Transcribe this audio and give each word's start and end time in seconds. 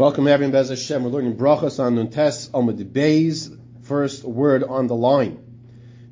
Welcome 0.00 0.28
everyone, 0.28 0.52
Bez 0.52 0.70
Hashem. 0.70 1.04
We're 1.04 1.10
learning 1.10 1.36
brachas 1.36 1.78
on 1.78 1.96
Nuntes 1.96 2.48
Amud 2.52 2.82
Beis, 2.90 3.54
first 3.82 4.24
word 4.24 4.64
on 4.64 4.86
the 4.86 4.94
line. 4.94 5.44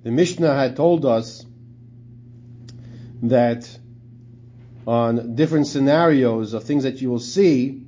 The 0.03 0.11
Mishnah 0.11 0.55
had 0.55 0.77
told 0.77 1.07
us 1.07 1.47
that 3.23 3.67
on 4.87 5.37
different 5.37 5.69
scenarios 5.69 6.53
of 6.53 6.65
things 6.65 6.83
that 6.83 7.01
you 7.01 7.09
will 7.09 7.19
see, 7.19 7.87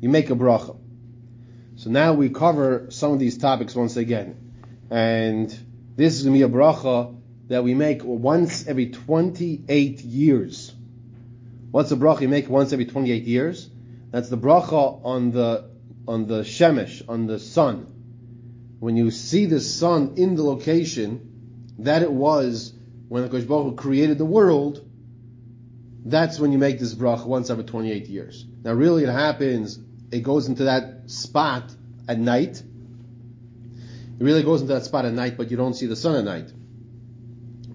you 0.00 0.08
make 0.08 0.30
a 0.30 0.36
bracha. 0.36 0.78
So 1.74 1.90
now 1.90 2.12
we 2.12 2.28
cover 2.28 2.86
some 2.90 3.10
of 3.10 3.18
these 3.18 3.36
topics 3.36 3.74
once 3.74 3.96
again. 3.96 4.54
And 4.90 5.48
this 5.96 6.14
is 6.14 6.22
going 6.22 6.38
to 6.38 6.46
be 6.46 6.54
a 6.54 6.56
bracha 6.56 7.18
that 7.48 7.64
we 7.64 7.74
make 7.74 8.04
once 8.04 8.68
every 8.68 8.90
28 8.90 10.02
years. 10.02 10.72
What's 11.72 11.90
a 11.90 11.96
bracha 11.96 12.20
you 12.20 12.28
make 12.28 12.48
once 12.48 12.72
every 12.72 12.86
28 12.86 13.24
years? 13.24 13.68
That's 14.12 14.28
the 14.28 14.36
bracha 14.36 15.00
on 15.04 15.32
the 15.32 15.70
on 16.06 16.26
the 16.26 16.42
shemesh, 16.42 17.02
on 17.08 17.26
the 17.26 17.38
sun. 17.38 17.86
When 18.78 18.96
you 18.96 19.10
see 19.10 19.46
the 19.46 19.60
sun 19.60 20.14
in 20.16 20.34
the 20.34 20.42
location 20.42 21.74
that 21.78 22.02
it 22.02 22.12
was 22.12 22.74
when 23.08 23.28
the 23.28 23.40
Baruch 23.40 23.76
created 23.76 24.18
the 24.18 24.24
world, 24.24 24.84
that's 26.04 26.38
when 26.38 26.52
you 26.52 26.58
make 26.58 26.78
this 26.78 26.94
bracha 26.94 27.24
once 27.26 27.48
every 27.48 27.64
28 27.64 28.08
years. 28.08 28.44
Now 28.62 28.72
really 28.72 29.04
it 29.04 29.08
happens, 29.08 29.78
it 30.10 30.20
goes 30.20 30.46
into 30.46 30.64
that 30.64 31.10
spot 31.10 31.74
at 32.08 32.18
night. 32.18 32.62
It 34.18 34.24
really 34.24 34.42
goes 34.42 34.60
into 34.60 34.74
that 34.74 34.84
spot 34.84 35.04
at 35.04 35.12
night, 35.12 35.36
but 35.36 35.50
you 35.50 35.56
don't 35.56 35.74
see 35.74 35.86
the 35.86 35.96
sun 35.96 36.16
at 36.16 36.24
night. 36.24 36.52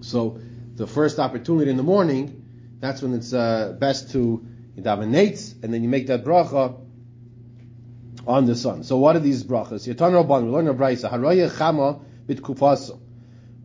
So 0.02 0.38
the 0.76 0.86
first 0.86 1.18
opportunity 1.18 1.70
in 1.70 1.76
the 1.76 1.82
morning, 1.82 2.44
that's 2.80 3.02
when 3.02 3.14
it's 3.14 3.32
uh, 3.32 3.76
best 3.78 4.12
to 4.12 4.46
you 4.78 4.84
daven 4.84 5.10
nates, 5.10 5.60
and 5.62 5.74
then 5.74 5.82
you 5.82 5.88
make 5.88 6.06
that 6.06 6.24
bracha 6.24 6.80
on 8.26 8.46
the 8.46 8.54
sun. 8.54 8.84
So 8.84 8.96
what 8.98 9.16
are 9.16 9.20
these 9.20 9.42
brachas? 9.42 9.92
Yatan 9.92 10.12
Rabban, 10.12 10.44
we 10.44 10.50
learn 10.50 10.68
a 10.68 10.74
brayso. 10.74 11.10
Haraya 11.10 11.50
chama 11.50 12.00
bitkufasa. 12.26 12.98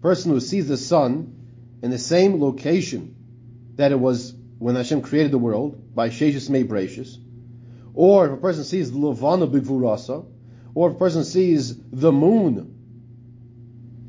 Person 0.01 0.31
who 0.31 0.39
sees 0.39 0.67
the 0.67 0.77
sun 0.77 1.35
in 1.83 1.91
the 1.91 1.99
same 1.99 2.41
location 2.41 3.15
that 3.75 3.91
it 3.91 3.99
was 3.99 4.33
when 4.57 4.75
Hashem 4.75 5.01
created 5.01 5.31
the 5.31 5.37
world 5.37 5.93
by 5.93 6.09
Sheshis 6.09 6.49
Mei 6.49 6.63
Brachis, 6.63 7.17
or 7.93 8.25
if 8.25 8.31
a 8.31 8.37
person 8.37 8.63
sees 8.63 8.91
the 8.91 8.97
Levana 8.97 9.45
Bigvurasa, 9.45 10.25
or 10.73 10.89
if 10.89 10.95
a 10.95 10.99
person 10.99 11.23
sees 11.23 11.77
the 11.91 12.11
moon 12.11 12.73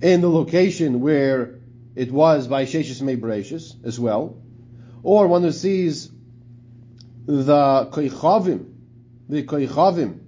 in 0.00 0.20
the 0.20 0.30
location 0.30 1.00
where 1.00 1.58
it 1.94 2.11
was 2.11 2.46
by 2.46 2.64
Sheshis 2.64 3.02
Mei 3.02 3.16
Brachis 3.16 3.74
as 3.84 4.00
well, 4.00 4.39
or 5.02 5.27
one 5.27 5.42
who 5.42 5.52
sees 5.52 6.11
the 7.27 7.89
koichavim, 7.92 8.67
the 9.28 9.42
koichavim, 9.44 10.19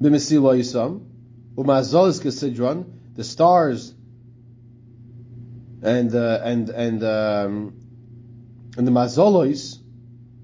b'mesilo 0.00 0.56
yisam, 0.56 1.04
umazolis 1.56 2.20
kesidron, 2.20 2.84
the 3.14 3.24
stars, 3.24 3.94
and 5.82 6.14
uh, 6.14 6.40
and 6.42 6.70
and 6.70 7.04
um, 7.04 7.74
and 8.76 8.86
the 8.86 8.90
mazolos, 8.90 9.78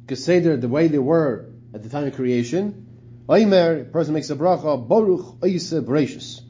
keseder, 0.07 0.61
the 0.61 0.69
way 0.69 0.89
they 0.89 0.99
were 0.99 1.47
at 1.73 1.83
the 1.83 1.89
time 1.89 2.07
of 2.07 2.15
creation. 2.15 2.81
Oimer, 3.27 3.91
person 3.91 4.13
makes 4.13 4.29
a 4.29 4.37
bracha, 4.37 4.87
Baruch 4.87 5.43
Oise 5.43 5.73
Bereshis. 5.73 6.43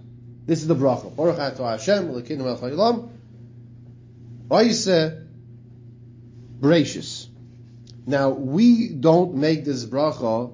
This 0.45 0.61
is 0.61 0.67
the 0.67 0.75
bracha. 0.75 1.15
Baruch 1.15 1.39
Ato 1.39 1.65
Hashem, 1.65 2.09
Elokeinu 2.09 2.39
Melech 2.39 2.59
Haolam, 2.59 3.11
Oise 4.51 5.23
Bereshis. 6.61 7.24
Now, 8.07 8.31
we 8.31 8.89
don't 8.89 9.35
make 9.37 9.65
this 9.65 9.85
bracha 9.87 10.53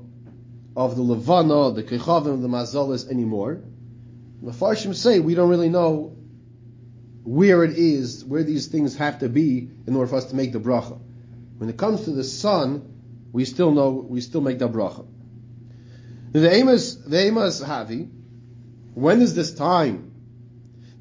of 0.76 0.96
the 0.96 1.02
Levana, 1.02 1.72
the 1.74 1.82
Kechavim, 1.82 2.42
the 2.42 2.48
Mazalas 2.48 3.08
anymore. 3.08 3.62
The 4.42 4.52
Farshim 4.52 4.94
say 4.94 5.18
we 5.18 5.34
don't 5.34 5.50
really 5.50 5.68
know 5.68 6.16
where 7.24 7.64
it 7.64 7.76
is, 7.76 8.24
where 8.24 8.44
these 8.44 8.68
things 8.68 8.96
have 8.96 9.18
to 9.18 9.28
be 9.28 9.68
in 9.86 9.96
order 9.96 10.08
for 10.08 10.16
us 10.16 10.26
to 10.26 10.36
make 10.36 10.52
the 10.52 10.60
bracha. 10.60 10.98
When 11.58 11.68
it 11.68 11.76
comes 11.76 12.04
to 12.04 12.12
the 12.12 12.24
sun, 12.24 13.28
we 13.32 13.44
still 13.44 13.72
know, 13.72 13.90
we 13.90 14.20
still 14.20 14.40
make 14.40 14.58
the 14.58 14.68
bracha. 14.68 15.06
The 16.32 16.50
Amos, 16.50 16.94
the 16.94 17.18
Amos 17.18 17.60
Havi, 17.60 18.08
when 18.94 19.20
is 19.20 19.34
this 19.34 19.52
time 19.54 20.12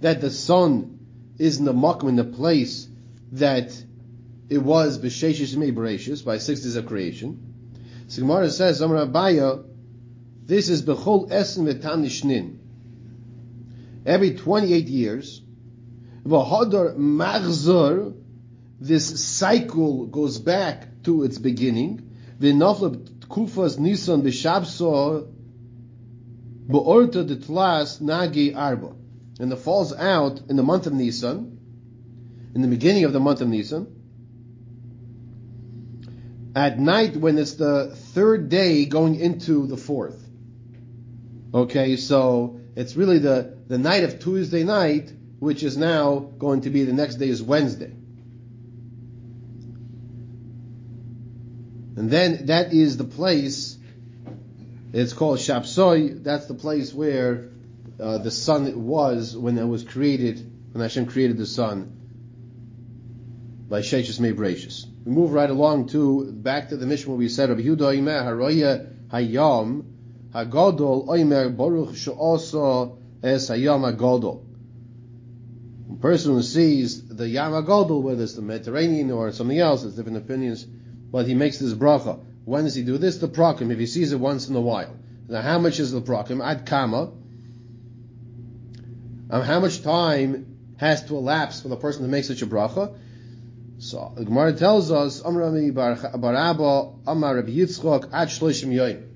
that 0.02 0.22
the 0.22 0.32
sun 0.32 1.00
is 1.38 1.60
in 1.60 1.66
the 1.66 1.74
makom, 1.74 2.10
in 2.10 2.16
the 2.16 2.24
place 2.24 2.88
that 3.34 3.72
it 4.50 4.58
was 4.58 4.98
b'sheshish 4.98 5.56
mei 5.56 5.72
bereshis 5.72 6.26
by 6.26 6.40
six 6.40 6.62
days 6.62 6.76
of 6.76 6.88
creation. 6.88 7.54
So 8.08 8.22
Gemara 8.22 8.50
says, 8.50 8.82
Amar 8.82 9.06
Abaya, 9.06 9.64
this 10.46 10.70
is 10.70 10.82
bechol 10.82 11.30
esen 11.30 11.72
v'tanishnin. 11.72 12.58
Every 14.06 14.34
28 14.34 14.88
years, 14.88 15.42
v'hodor 16.26 16.98
machzor, 16.98 18.16
this 18.80 19.24
cycle 19.24 20.08
goes 20.08 20.40
back 20.40 21.04
to 21.04 21.24
its 21.24 21.38
beginning. 21.38 22.10
V'nafla 22.40 22.98
kufas 23.28 23.78
nisan 23.78 24.24
b'shabso 24.24 25.32
b'orta 26.68 27.24
detlas 27.24 28.02
nagi 28.02 28.56
arba. 28.56 28.96
And 29.40 29.54
it 29.54 29.58
falls 29.58 29.94
out 29.94 30.42
in 30.50 30.56
the 30.56 30.64
month 30.64 30.88
of 30.88 30.94
Nisan, 30.94 31.58
in 32.56 32.62
the 32.62 32.68
beginning 32.68 33.06
of 33.06 33.14
the 33.14 33.22
month 33.22 33.40
of 33.40 33.48
Nisan, 33.48 33.99
at 36.56 36.80
night 36.80 37.16
when 37.16 37.38
it's 37.38 37.54
the 37.54 37.96
third 37.96 38.50
day 38.50 38.86
going 38.86 39.16
into 39.16 39.68
the 39.68 39.78
fourth. 39.78 40.20
Okay, 41.54 41.96
so 41.96 42.60
it's 42.76 42.96
really 42.96 43.20
the, 43.20 43.58
the 43.68 43.78
night 43.78 44.04
of 44.04 44.20
Tuesday 44.20 44.64
night, 44.64 45.12
which 45.40 45.64
is 45.64 45.78
now 45.78 46.20
going 46.20 46.62
to 46.62 46.70
be 46.70 46.84
the 46.84 46.94
next 46.94 47.16
day 47.16 47.30
is 47.30 47.42
Wednesday. 47.42 47.94
And 51.96 52.10
then 52.10 52.46
that 52.46 52.72
is 52.74 52.98
the 52.98 53.04
place, 53.04 53.78
it's 54.94 55.14
called 55.14 55.40
Shapsoi, 55.40 56.24
that's 56.24 56.46
the 56.46 56.54
place 56.54 56.94
where 56.94 57.50
uh, 58.00 58.20
the 58.20 58.32
sun 58.32 58.86
was 58.86 59.36
when 59.36 59.58
it 59.58 59.66
was 59.66 59.84
created, 59.84 60.40
when 60.72 60.82
Hashem 60.82 61.08
created 61.08 61.38
the 61.38 61.46
sun 61.46 61.96
by 63.68 63.82
Sheshis 63.82 64.20
Mebrachis. 64.20 64.86
We 65.10 65.16
move 65.16 65.34
right 65.34 65.50
along 65.50 65.88
to 65.88 66.32
back 66.32 66.70
to 66.70 66.78
the 66.78 66.86
Mishnah 66.86 67.10
where 67.10 67.18
we 67.18 67.30
said 67.30 67.50
Rabbi 67.50 67.62
Yehuda 67.62 67.98
Oimer 67.98 68.24
Haroya 68.24 69.08
Hayam 69.08 69.84
Hagadol 70.36 71.08
Oimer 71.08 71.58
Baruch 71.58 71.96
She'osa 71.96 72.92
Es 73.24 73.50
Hayam 73.50 73.92
Hagadol. 73.92 74.44
A 75.92 75.96
person 75.96 76.34
who 76.34 76.44
sees 76.44 77.08
the 77.08 77.28
Yam 77.28 77.54
Hagadol, 77.54 78.04
whether 78.04 78.22
it's 78.22 78.36
the 78.36 78.44
Mediterranean 78.44 79.10
or 79.10 79.32
something 79.32 79.58
else, 79.58 79.82
there's 79.82 79.96
different 79.96 80.20
opinions, 80.20 80.64
but 80.64 81.26
he 81.26 81.34
makes 81.34 81.58
this 81.58 81.74
bracha. 81.74 82.20
When 82.46 82.66
does 82.66 82.76
he 82.76 82.84
do 82.84 83.00
this? 83.00 83.18
The 83.18 83.30
prakim, 83.30 83.72
if 83.72 83.80
he 83.80 83.88
sees 83.88 84.12
it 84.12 84.20
once 84.20 84.48
in 84.48 84.56
a 84.56 84.62
while. 84.62 84.96
Now, 85.28 85.42
how 85.42 85.58
much 85.58 85.80
is 85.80 85.92
the 85.92 86.04
prakim? 86.04 86.40
Ad 86.46 86.68
kama. 86.68 87.12
Um, 89.32 89.42
how 89.42 89.60
much 89.60 89.82
time 89.82 90.76
has 90.78 91.04
to 91.06 91.18
elapse 91.18 91.62
for 91.62 91.70
the 91.70 91.78
person 91.78 92.04
to 92.04 92.08
make 92.08 92.26
such 92.26 92.44
a 92.44 92.48
bracha? 92.48 92.96
So 93.80 94.12
the 94.16 94.26
Gemara 94.26 94.54
tells 94.54 94.92
us, 94.92 95.22
Amrami 95.22 95.72
Baraba 95.72 97.00
Amar 97.08 97.36
Rabbi 97.36 97.52
Yitzchok 97.52 98.10
Ad 98.12 98.28
Shloshim 98.28 98.74
Yoim. 98.74 99.08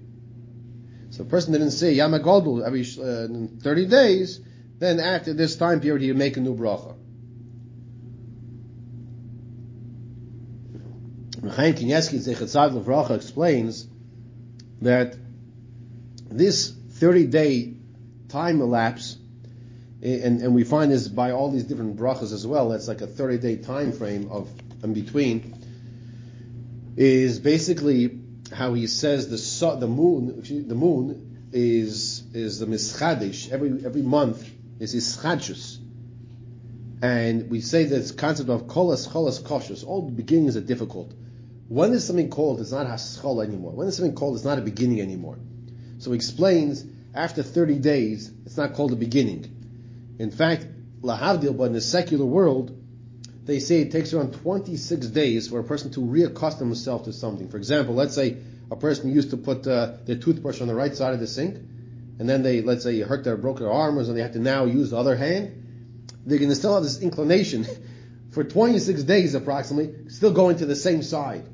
So 1.13 1.24
a 1.24 1.25
person 1.25 1.51
didn't 1.51 1.72
say 1.72 1.96
Yamagodul 1.96 2.66
every 2.66 2.81
uh, 2.81 3.62
30 3.62 3.85
days, 3.88 4.40
then 4.79 5.01
after 5.01 5.34
this 5.34 5.57
time 5.57 5.81
period 5.81 6.01
he 6.01 6.07
would 6.07 6.18
make 6.18 6.38
a 6.38 6.40
new 6.40 6.56
bracha. 6.56 6.96
Chaim 11.51 11.74
Kanievsky 11.74 12.19
Zechatzav 12.19 12.81
Levracha 12.81 13.18
explains 13.18 13.85
that 14.81 15.18
this 16.31 16.69
30 16.69 17.27
day 17.27 17.74
time 18.30 18.62
elapse 18.62 19.18
and, 20.04 20.42
and 20.42 20.54
we 20.54 20.66
find 20.66 20.92
this 20.92 21.08
by 21.08 21.32
all 21.32 21.50
these 21.50 21.64
different 21.64 21.96
brachas 21.96 22.34
as 22.34 22.46
well. 22.46 22.70
That's 22.70 22.90
like 22.90 23.00
a 23.00 23.08
30 23.08 23.38
day 23.38 23.56
time 23.56 23.94
frame 23.94 24.30
of 24.30 24.50
in 24.84 24.94
between. 24.94 25.56
Is 26.98 27.40
basically 27.40 28.20
how 28.52 28.74
he 28.74 28.88
says 28.88 29.30
the 29.30 29.78
the 29.78 29.88
moon, 29.88 30.68
the 30.68 30.76
moon 30.76 31.50
is 31.54 32.24
is 32.34 32.60
the 32.60 32.66
mischadish 32.66 33.52
every 33.52 33.86
every 33.86 34.02
month 34.02 34.48
is 34.80 34.94
ischadshus, 34.94 35.78
and 37.02 37.50
we 37.50 37.62
say 37.62 37.86
this 37.86 38.12
concept 38.12 38.50
of 38.50 38.68
kolas 38.68 39.08
cholas 39.08 39.42
koshus. 39.42 39.86
All 39.88 40.02
beginnings 40.02 40.58
are 40.58 40.62
difficult. 40.62 41.14
When 41.70 41.94
is 41.94 42.06
something 42.06 42.30
called, 42.30 42.60
it's 42.60 42.72
not 42.72 42.86
haschol 42.86 43.44
anymore. 43.44 43.72
When 43.72 43.88
is 43.88 43.96
something 43.96 44.16
called, 44.16 44.36
it's 44.36 44.46
not 44.46 44.60
a 44.60 44.62
beginning 44.62 45.00
anymore. 45.02 45.40
So 45.98 46.12
he 46.12 46.18
explains 46.18 46.86
after 47.16 47.42
30 47.42 47.80
days, 47.80 48.32
it's 48.46 48.58
not 48.58 48.74
called 48.74 48.92
a 48.92 48.96
beginning. 48.96 49.62
In 50.19 50.31
fact, 50.31 50.68
lahavdil, 51.01 51.57
but 51.57 51.65
in 51.65 51.74
the 51.74 51.81
secular 51.81 52.25
world, 52.25 52.77
they 53.45 53.60
say 53.60 53.81
it 53.81 53.92
takes 53.92 54.13
around 54.13 54.33
26 54.33 55.07
days 55.07 55.50
for 55.50 55.60
a 55.60 55.63
person 55.63 55.92
to 55.92 56.00
reaccustom 56.00 56.60
himself 56.60 57.06
to 57.06 57.13
something. 57.13 57.50
For 57.50 57.57
example, 57.57 57.94
let's 57.94 58.15
say 58.15 58.38
a 58.71 58.75
person 58.75 59.12
used 59.12 59.31
to 59.31 59.38
put 59.38 59.68
uh, 59.68 59.94
their 60.06 60.15
toothbrush 60.15 60.62
on 60.62 60.68
the 60.68 60.75
right 60.75 60.95
side 60.95 61.13
of 61.13 61.19
the 61.19 61.27
sink, 61.27 61.57
and 62.19 62.30
then 62.30 62.44
they, 62.44 62.62
let's 62.62 62.83
say, 62.83 63.01
hurt 63.01 63.24
their 63.24 63.36
broke 63.36 63.60
their 63.60 63.71
arm, 63.71 63.98
and 63.98 64.15
they 64.15 64.21
have 64.21 64.33
to 64.33 64.39
now 64.39 64.65
use 64.65 64.92
the 64.92 64.98
other 64.98 65.15
hand. 65.15 66.06
They're 66.25 66.38
going 66.38 66.50
to 66.50 66.56
still 66.56 66.75
have 66.75 66.83
this 66.83 67.01
inclination 67.01 67.66
for 68.31 68.44
26 68.44 69.04
days 69.04 69.36
approximately, 69.36 70.09
still 70.09 70.31
going 70.31 70.57
to 70.57 70.66
the 70.66 70.75
same 70.75 71.04
side. 71.04 71.45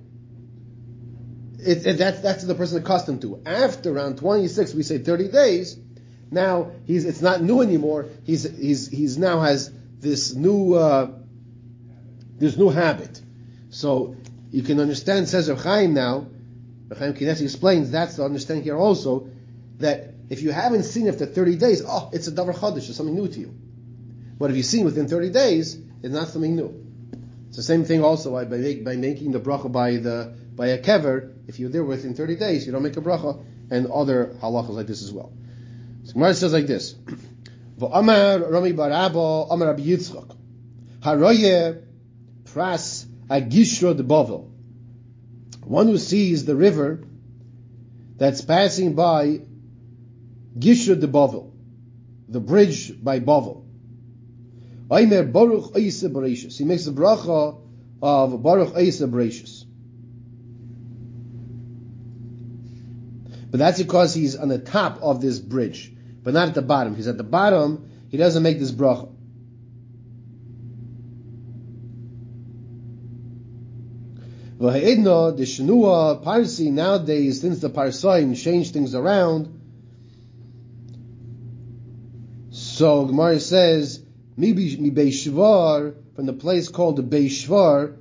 It, 1.59 1.85
it, 1.85 1.97
that's 1.97 2.21
that's 2.21 2.43
the 2.43 2.55
person 2.55 2.81
accustomed 2.81 3.21
to. 3.21 3.41
After 3.45 3.91
around 3.91 4.17
26, 4.17 4.73
we 4.75 4.83
say 4.83 4.99
30 4.99 5.27
days. 5.29 5.77
Now 6.31 6.71
he's 6.85 7.05
it's 7.05 7.21
not 7.21 7.41
new 7.41 7.61
anymore. 7.61 8.07
He's 8.23 8.43
he's 8.43 8.87
he's 8.87 9.17
now 9.17 9.41
has 9.41 9.71
this 9.99 10.33
new 10.33 10.73
uh, 10.75 11.11
this 12.37 12.57
new 12.57 12.69
habit. 12.69 13.21
So 13.69 14.15
you 14.51 14.63
can 14.63 14.79
understand, 14.79 15.27
says 15.27 15.49
Reb 15.49 15.59
Chaim 15.59 15.93
now. 15.93 16.27
Chaim 16.97 17.13
Kanievsky 17.13 17.43
explains 17.43 17.91
that's 17.91 18.15
the 18.15 18.23
understanding 18.23 18.63
here 18.63 18.77
also 18.77 19.29
that 19.77 20.13
if 20.29 20.41
you 20.41 20.51
haven't 20.51 20.83
seen 20.83 21.07
after 21.07 21.25
30 21.25 21.55
days, 21.57 21.83
oh, 21.85 22.09
it's 22.13 22.27
a 22.27 22.31
davar 22.31 22.55
chadash, 22.55 22.87
it's 22.89 22.95
something 22.95 23.15
new 23.15 23.27
to 23.27 23.39
you. 23.39 23.53
But 24.37 24.51
if 24.51 24.57
you've 24.57 24.65
seen 24.65 24.85
within 24.85 25.07
30 25.07 25.29
days, 25.31 25.75
it's 26.01 26.13
not 26.13 26.29
something 26.29 26.55
new. 26.55 26.85
It's 27.47 27.57
the 27.57 27.63
same 27.63 27.83
thing 27.83 28.03
also 28.03 28.31
by, 28.31 28.45
by, 28.45 28.79
by 28.83 28.95
making 28.95 29.31
the 29.31 29.39
bracha 29.39 29.71
by 29.71 29.97
the 29.97 30.35
by 30.55 30.67
a 30.67 30.81
kever. 30.81 31.33
If 31.47 31.59
you're 31.59 31.69
there 31.69 31.83
within 31.83 32.13
30 32.13 32.35
days, 32.35 32.65
you 32.65 32.71
don't 32.71 32.83
make 32.83 32.97
a 32.97 33.01
bracha, 33.01 33.43
and 33.71 33.87
other 33.87 34.35
halachas 34.41 34.69
like 34.69 34.87
this 34.87 35.01
as 35.03 35.11
well. 35.11 35.31
So 36.09 36.13
Gemara 36.13 36.33
says 36.33 36.53
like 36.53 36.65
this: 36.65 36.95
V'amar 37.77 38.51
Rami 38.51 38.71
bar 38.71 38.89
Abba, 38.89 39.45
Amar 39.51 39.67
Rabbi 39.67 39.83
Yitzchak, 39.83 40.35
Haroye 41.01 41.83
pras 42.45 43.05
agishro 43.29 43.95
de 43.95 44.01
Bavel. 44.01 44.49
One 45.63 45.85
who 45.85 45.99
sees 45.99 46.45
the 46.45 46.55
river 46.55 47.03
that's 48.17 48.41
passing 48.41 48.95
by 48.95 49.41
Gishra 50.57 50.99
de 50.99 51.07
Bavel, 51.07 51.51
the 52.27 52.39
bridge 52.39 52.91
by 53.03 53.19
Bavel. 53.19 53.65
Aimer 54.91 55.31
Baruch 55.31 55.73
Eisa 55.75 56.11
Bereshis. 56.11 56.57
He 56.57 56.63
makes 56.63 56.85
the 56.85 56.91
bracha 56.91 57.61
of 58.01 58.41
Baruch 58.41 58.73
Eisa 58.73 59.07
Bereshis. 59.07 59.63
But 63.51 63.59
that's 63.59 63.77
because 63.77 64.15
he's 64.15 64.35
on 64.35 64.47
the 64.47 64.57
top 64.57 65.03
of 65.03 65.21
this 65.21 65.37
bridge, 65.37 65.95
but 66.23 66.33
not 66.33 66.49
at 66.49 66.53
the 66.55 66.61
bottom. 66.61 66.95
He's 66.95 67.07
at 67.07 67.17
the 67.17 67.23
bottom, 67.23 67.89
he 68.09 68.17
doesn't 68.17 68.43
make 68.43 68.59
this 68.59 68.71
bracha. 68.71 69.13
V'ha'idna, 74.59 75.37
the 75.37 75.43
Shanua, 75.43 76.21
Parsi, 76.21 76.69
nowadays, 76.69 77.39
since 77.39 77.59
the 77.59 77.69
Parsaim 77.69 78.35
changed 78.35 78.73
things 78.73 78.93
around, 78.93 79.55
so 82.51 83.05
Gemara 83.05 83.39
says, 83.39 84.03
mi 84.35 84.53
Beishvar, 84.53 85.95
from 86.15 86.25
the 86.25 86.33
place 86.33 86.67
called 86.67 86.97
the 86.97 87.03
Beishvar, 87.03 87.95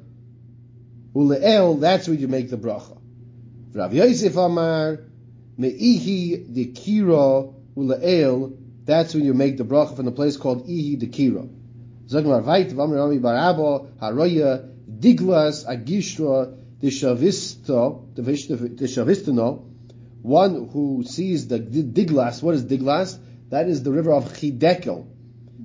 Ule'el, 1.14 1.81
that's 1.81 2.09
where 2.09 2.17
you 2.17 2.26
make 2.26 2.50
the 2.50 2.56
bracha. 2.56 2.99
Rav 3.73 3.94
Yosef 3.94 4.37
Amar, 4.37 5.00
Me'ihi 5.56 6.53
de 6.53 6.67
Kira 6.73 7.55
Ule'el, 7.78 8.56
that's 8.84 9.14
when 9.14 9.25
you 9.25 9.34
make 9.34 9.56
the 9.56 9.64
bracha 9.64 9.94
from 9.94 10.06
the 10.06 10.12
place 10.12 10.36
called 10.36 10.66
Ihi 10.66 10.98
de 10.98 11.06
Kira. 11.06 11.48
Zagmar 12.08 12.42
Vait, 12.42 12.72
Vamar 12.72 12.96
Rami 12.96 13.19
Barabo, 13.19 13.86
Haroya, 14.02 14.69
Diglas 14.98 15.64
Agishra 15.64 16.56
Deshavista, 16.82 18.14
Deshavistano, 18.14 19.64
one 20.22 20.69
who 20.70 21.04
sees 21.04 21.46
the 21.46 21.60
Diglas, 21.60 22.42
what 22.42 22.54
is 22.54 22.64
Diglas? 22.64 23.19
That 23.50 23.69
is 23.69 23.82
the 23.82 23.92
river 23.92 24.12
of 24.12 24.25
Chidekel 24.32 25.06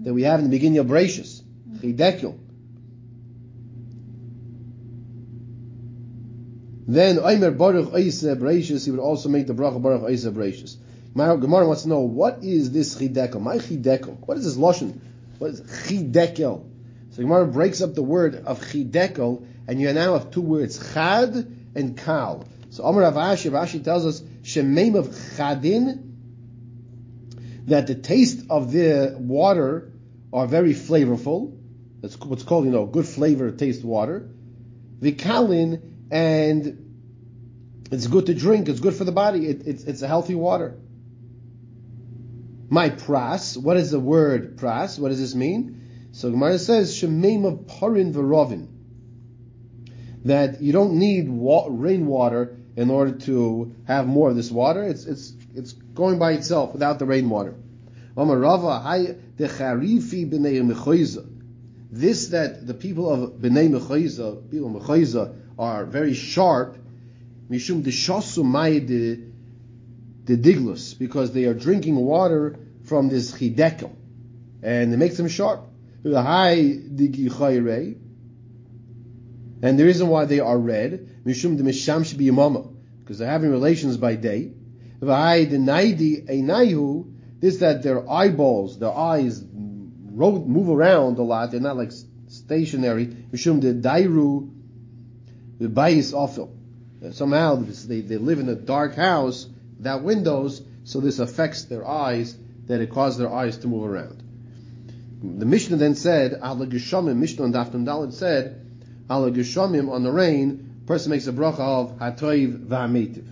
that 0.03 0.13
we 0.13 0.23
have 0.23 0.39
in 0.39 0.45
the 0.45 0.51
beginning 0.51 0.77
of 0.79 0.87
Bereshis. 0.87 1.41
Chidekel. 1.79 2.37
Then 6.85 7.19
Omer 7.19 7.51
Baruch 7.51 7.93
Oise 7.93 8.23
Bereshis, 8.23 8.85
he 8.85 8.91
would 8.91 8.99
also 8.99 9.29
make 9.29 9.47
the 9.47 9.53
bracha 9.53 9.81
Baruch 9.81 10.03
Oise 10.03 10.25
Bereshis. 10.25 10.77
Gemara 11.13 11.67
wants 11.67 11.83
to 11.83 11.89
know 11.89 11.99
what 11.99 12.43
is 12.43 12.71
this 12.71 12.95
Chidekel? 12.95 13.39
My 13.39 13.57
Chidekel. 13.57 14.17
What 14.25 14.37
is 14.37 14.45
this 14.45 14.57
lashon? 14.57 14.99
What 15.37 15.51
is 15.51 15.61
Chidekel? 15.61 16.69
So 17.13 17.21
Gemara 17.21 17.45
breaks 17.45 17.81
up 17.81 17.93
the 17.93 18.01
word 18.01 18.43
of 18.47 18.59
chidekel, 18.59 19.45
and 19.67 19.79
you 19.79 19.93
now 19.93 20.13
have 20.13 20.31
two 20.31 20.41
words, 20.41 20.93
chad 20.93 21.35
and 21.75 21.95
kal. 21.95 22.47
So 22.71 22.83
Amar 22.85 23.03
Avashi, 23.03 23.51
Avashi 23.51 23.83
tells 23.83 24.03
us, 24.03 24.19
shemem 24.41 24.95
of 24.95 25.09
chadin, 25.09 26.11
that 27.67 27.85
the 27.85 27.93
taste 27.93 28.47
of 28.49 28.71
the 28.71 29.15
water 29.19 29.91
are 30.33 30.47
very 30.47 30.73
flavorful. 30.73 31.55
That's 32.01 32.17
what's 32.17 32.41
called, 32.41 32.65
you 32.65 32.71
know, 32.71 32.87
good 32.87 33.05
flavor 33.05 33.51
taste 33.51 33.83
water. 33.83 34.27
Vikalin, 34.99 35.83
and 36.09 37.85
it's 37.91 38.07
good 38.07 38.25
to 38.25 38.33
drink, 38.33 38.69
it's 38.69 38.79
good 38.79 38.95
for 38.95 39.03
the 39.03 39.11
body, 39.11 39.45
it, 39.45 39.67
it's, 39.67 39.83
it's 39.83 40.01
a 40.01 40.07
healthy 40.07 40.33
water. 40.33 40.79
My 42.73 42.89
pras, 42.89 43.55
what 43.55 43.77
is 43.77 43.91
the 43.91 43.99
word 43.99 44.57
pras? 44.57 44.97
What 44.97 45.09
does 45.09 45.19
this 45.19 45.35
mean? 45.35 46.09
So 46.11 46.31
Gemara 46.31 46.57
says 46.57 46.91
shemema 46.91 47.65
parin 47.65 48.11
v'rovin 48.13 48.65
that 50.25 50.59
you 50.59 50.73
don't 50.73 50.93
need 50.93 51.29
wa- 51.29 51.67
rainwater 51.69 52.57
in 52.75 52.89
order 52.89 53.11
to 53.27 53.75
have 53.83 54.07
more 54.07 54.31
of 54.31 54.35
this 54.35 54.49
water. 54.49 54.81
It's 54.81 55.05
it's 55.05 55.33
it's 55.53 55.73
going 55.73 56.17
by 56.17 56.31
itself 56.31 56.73
without 56.73 56.97
the 56.97 57.05
rainwater. 57.05 57.53
This 61.91 62.27
that 62.29 62.65
the 62.65 62.73
people 62.73 63.07
of 63.13 63.33
Bnei 63.33 63.69
Mechoiza, 63.69 64.49
people 64.49 64.75
of 64.75 65.35
are 65.59 65.85
very 65.85 66.15
sharp, 66.15 66.75
mishum 67.51 67.83
de 67.83 69.32
the 70.25 70.37
diglus, 70.37 70.97
because 70.97 71.31
they 71.31 71.45
are 71.45 71.53
drinking 71.53 71.95
water 71.95 72.57
from 72.85 73.09
this 73.09 73.31
chidekel, 73.31 73.95
and 74.61 74.93
it 74.93 74.97
makes 74.97 75.17
them 75.17 75.27
sharp 75.27 75.69
the 76.03 76.21
high 76.21 76.57
digi 76.57 77.29
and 79.61 79.79
the 79.79 79.85
reason 79.85 80.09
why 80.09 80.25
they 80.25 80.41
are 80.41 80.57
red, 80.57 81.23
mishum 81.25 81.55
de 81.55 81.63
misham 81.63 82.05
should 82.05 82.17
be 82.17 82.29
because 82.29 83.17
they're 83.17 83.29
having 83.29 83.49
relations 83.49 83.95
by 83.95 84.15
day. 84.15 84.51
The 84.99 85.05
naidi 85.05 86.27
einayu, 86.27 87.13
this 87.39 87.57
that 87.57 87.81
their 87.81 88.09
eyeballs, 88.09 88.79
their 88.79 88.91
eyes 88.91 89.41
move 89.41 90.69
around 90.69 91.17
a 91.17 91.23
lot. 91.23 91.51
They're 91.51 91.61
not 91.61 91.77
like 91.77 91.93
stationary. 92.27 93.07
Mishum 93.07 93.61
de 93.61 93.73
dairu, 93.73 94.51
the 95.59 95.69
bayis 95.69 96.13
ofil. 96.13 96.49
Somehow 97.13 97.55
they, 97.55 98.01
they 98.01 98.17
live 98.17 98.39
in 98.39 98.49
a 98.49 98.55
dark 98.55 98.95
house 98.95 99.47
without 99.83 100.01
windows, 100.01 100.61
so 100.85 101.01
this 101.01 101.19
affects 101.19 101.65
their 101.65 101.85
eyes, 101.85 102.37
that 102.67 102.79
it 102.79 102.89
causes 102.89 103.17
their 103.17 103.29
eyes 103.29 103.57
to 103.57 103.67
move 103.67 103.83
around. 103.83 104.23
The 105.21 105.45
Mishnah 105.45 105.75
then 105.75 105.95
said, 105.95 106.35
Ala 106.35 106.67
Geshamim, 106.67 107.17
Mishnah 107.17 107.43
on 107.43 107.51
Daftam 107.51 107.83
Dalit 107.83 108.13
said, 108.13 108.65
Ala 109.11 109.27
on 109.27 110.03
the 110.03 110.11
rain, 110.11 110.83
person 110.85 111.09
makes 111.09 111.27
a 111.27 111.33
bracha 111.33 111.59
of 111.59 111.97
Hatoiv 111.97 112.67
Mavarich. 112.67 113.29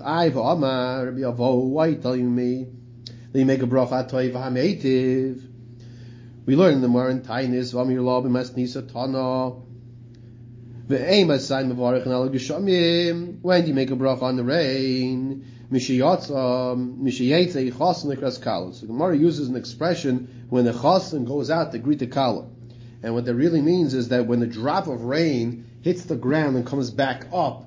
I 0.00 0.30
why 0.30 1.84
are 1.84 1.90
you 1.90 1.96
telling 1.96 2.34
me 2.34 2.66
that 3.32 3.38
you 3.38 3.44
make 3.44 3.62
a 3.62 3.66
bracha 3.66 4.08
Hatoiv 4.08 4.32
V'Ametiv? 4.32 5.42
We 6.46 6.56
learn 6.56 6.72
in 6.74 6.80
the 6.80 6.88
Mar 6.88 7.10
in 7.10 7.20
Tainis, 7.20 7.74
V'Amir 7.74 8.02
Lo 8.02 8.22
Nisa 8.56 8.80
Tana, 8.80 9.10
V'Eim 9.10 9.14
Asai 9.14 9.52
Mavarich 9.52 9.54
and 9.54 9.60
Ala 9.60 9.60
Geshamim. 10.64 10.73
When 10.86 10.98
do 10.98 11.16
you 11.16 11.24
make 13.74 13.90
a 13.90 13.96
bracha 13.96 14.22
on 14.22 14.36
the 14.36 14.44
rain? 14.44 15.46
So 15.70 15.76
Gemara 18.86 19.16
uses 19.16 19.48
an 19.48 19.56
expression 19.56 20.46
when 20.50 20.66
the 20.66 20.72
chasen 20.72 21.26
goes 21.26 21.50
out 21.50 21.72
to 21.72 21.78
greet 21.78 22.00
the 22.00 22.06
kala. 22.06 22.48
And 23.02 23.14
what 23.14 23.24
that 23.24 23.34
really 23.34 23.62
means 23.62 23.94
is 23.94 24.10
that 24.10 24.26
when 24.26 24.40
the 24.40 24.46
drop 24.46 24.86
of 24.86 25.04
rain 25.04 25.64
hits 25.80 26.04
the 26.04 26.16
ground 26.16 26.56
and 26.56 26.66
comes 26.66 26.90
back 26.90 27.28
up, 27.32 27.64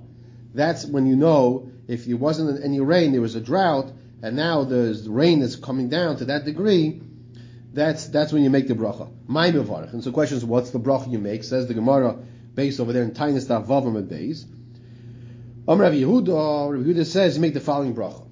that's 0.53 0.85
when 0.85 1.07
you 1.07 1.15
know 1.15 1.71
if 1.87 2.05
there 2.05 2.17
wasn't 2.17 2.63
any 2.63 2.79
rain, 2.81 3.13
there 3.13 3.21
was 3.21 3.33
a 3.33 3.41
drought, 3.41 3.91
and 4.21 4.35
now 4.35 4.63
the 4.63 4.95
rain 5.07 5.41
is 5.41 5.55
coming 5.55 5.89
down 5.89 6.17
to 6.17 6.25
that 6.25 6.45
degree, 6.45 7.01
that's 7.73 8.05
that's 8.07 8.31
when 8.31 8.43
you 8.43 8.51
make 8.51 8.67
the 8.67 8.75
bracha. 8.75 9.09
My 9.25 9.47
And 9.47 10.03
so 10.03 10.09
the 10.09 10.13
question 10.13 10.37
is, 10.37 10.45
what's 10.45 10.69
the 10.69 10.79
bracha 10.79 11.11
you 11.11 11.17
make? 11.19 11.43
Says 11.43 11.67
the 11.67 11.73
Gemara, 11.73 12.19
based 12.57 12.79
over 12.79 12.91
there 12.91 13.03
in 13.03 13.11
Tainis 13.11 13.47
and 13.51 14.09
Beis. 14.09 14.45
Am 15.67 15.79
Rav 15.79 15.93
Yehuda, 15.93 16.73
Rav 16.73 16.81
Yehuda 16.83 17.05
says, 17.05 17.37
make 17.37 17.53
the 17.53 17.59
following 17.59 17.93
bracha. 17.93 18.23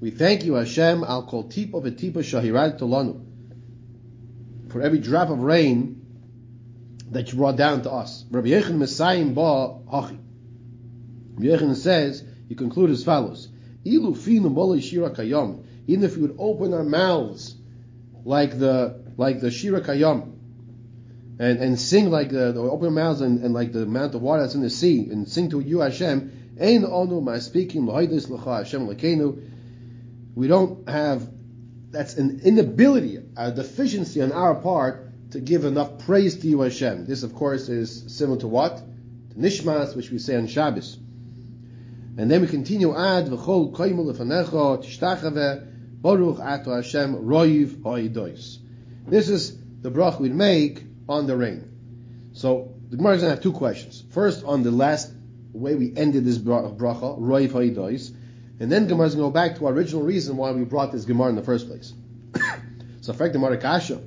We 0.00 0.10
thank 0.12 0.44
you, 0.44 0.54
Hashem, 0.54 1.02
al 1.02 1.26
kol 1.26 1.48
tipa 1.48 1.82
v'tipa 1.82 2.18
shahirad 2.18 2.78
tolanu. 2.78 3.24
For 4.70 4.80
every 4.82 5.00
drop 5.00 5.30
of 5.30 5.40
rain 5.40 6.06
that 7.10 7.32
you 7.32 7.38
brought 7.38 7.56
down 7.56 7.82
to 7.82 7.90
us. 7.90 8.24
Rabbi 8.30 8.50
Yechon 8.50 8.76
Messiah 8.76 9.24
Ba 9.24 9.80
Hachi. 9.92 10.18
Rabbi 11.34 11.46
Yechon 11.46 11.74
says, 11.74 12.22
he 12.48 12.54
concludes 12.54 13.00
as 13.00 13.04
follows. 13.04 13.48
Ilu 13.84 14.14
finu 14.14 14.80
shira 14.80 15.10
kayam. 15.10 15.64
Even 15.88 16.04
if 16.04 16.14
we 16.14 16.22
would 16.22 16.36
open 16.38 16.72
our 16.72 16.84
mouths 16.84 17.56
like 18.24 18.56
the 18.60 19.02
like 19.16 19.40
the 19.40 19.50
shira 19.50 19.80
kayam, 19.80 20.31
and 21.42 21.58
and 21.58 21.80
sing 21.80 22.08
like 22.08 22.30
the, 22.30 22.54
open 22.56 22.86
our 22.86 22.92
mouths 22.92 23.20
and, 23.20 23.42
and 23.42 23.52
like 23.52 23.72
the 23.72 23.82
amount 23.82 24.14
of 24.14 24.22
water 24.22 24.42
that's 24.42 24.54
in 24.54 24.62
the 24.62 24.70
sea, 24.70 25.08
and 25.10 25.28
sing 25.28 25.50
to 25.50 25.58
you 25.58 25.80
Hashem. 25.80 26.56
Ein 26.60 26.82
onu 26.82 27.20
my 27.20 27.40
speaking 27.40 27.84
l'haydis 27.84 28.28
l'cha 28.28 28.58
Hashem 28.58 28.86
l'keinu. 28.88 29.42
We 30.36 30.46
don't 30.46 30.88
have 30.88 31.28
that's 31.90 32.16
an 32.16 32.42
inability, 32.44 33.18
a 33.36 33.50
deficiency 33.50 34.22
on 34.22 34.30
our 34.30 34.54
part 34.54 35.30
to 35.32 35.40
give 35.40 35.64
enough 35.64 36.06
praise 36.06 36.36
to 36.36 36.46
you, 36.46 36.60
Hashem. 36.60 37.06
This, 37.06 37.24
of 37.24 37.34
course, 37.34 37.68
is 37.68 38.16
similar 38.16 38.38
to 38.40 38.46
what? 38.46 38.76
To 38.76 39.36
Nishmas, 39.36 39.96
which 39.96 40.10
we 40.10 40.18
say 40.18 40.36
on 40.36 40.46
Shabbos. 40.46 40.96
And 42.18 42.30
then 42.30 42.40
we 42.40 42.46
continue, 42.46 42.96
Ad 42.96 43.26
v'chol 43.26 43.74
koimul 43.74 44.14
lefanecha 44.14 44.84
tishtachave 44.84 46.00
baruch 46.00 46.38
ato 46.38 46.76
Hashem 46.76 47.16
roiv 47.16 47.82
ha'idois. 47.82 48.58
This 49.08 49.28
is 49.28 49.56
the 49.80 49.90
brach 49.90 50.20
we 50.20 50.28
make 50.28 50.91
on 51.12 51.26
the 51.26 51.36
rain. 51.36 52.30
So, 52.32 52.74
the 52.90 52.96
Gemara 52.96 53.14
is 53.14 53.20
going 53.22 53.30
to 53.30 53.36
have 53.36 53.42
two 53.42 53.52
questions. 53.52 54.04
First, 54.10 54.44
on 54.44 54.62
the 54.62 54.70
last 54.70 55.10
way 55.52 55.74
we 55.74 55.92
ended 55.96 56.24
this 56.24 56.38
bracha, 56.38 56.76
roiv 56.78 57.52
ha'idois. 57.52 58.14
And 58.60 58.70
then 58.70 58.86
Gemara 58.86 59.06
is 59.06 59.14
going 59.14 59.30
to 59.30 59.30
go 59.30 59.34
back 59.34 59.58
to 59.58 59.66
our 59.66 59.72
original 59.72 60.02
reason 60.02 60.36
why 60.36 60.52
we 60.52 60.64
brought 60.64 60.92
this 60.92 61.04
Gemara 61.04 61.30
in 61.30 61.36
the 61.36 61.42
first 61.42 61.66
place. 61.66 61.92
so, 63.00 63.12
fact, 63.12 63.32
Gemara 63.32 63.58
Kasha. 63.58 64.00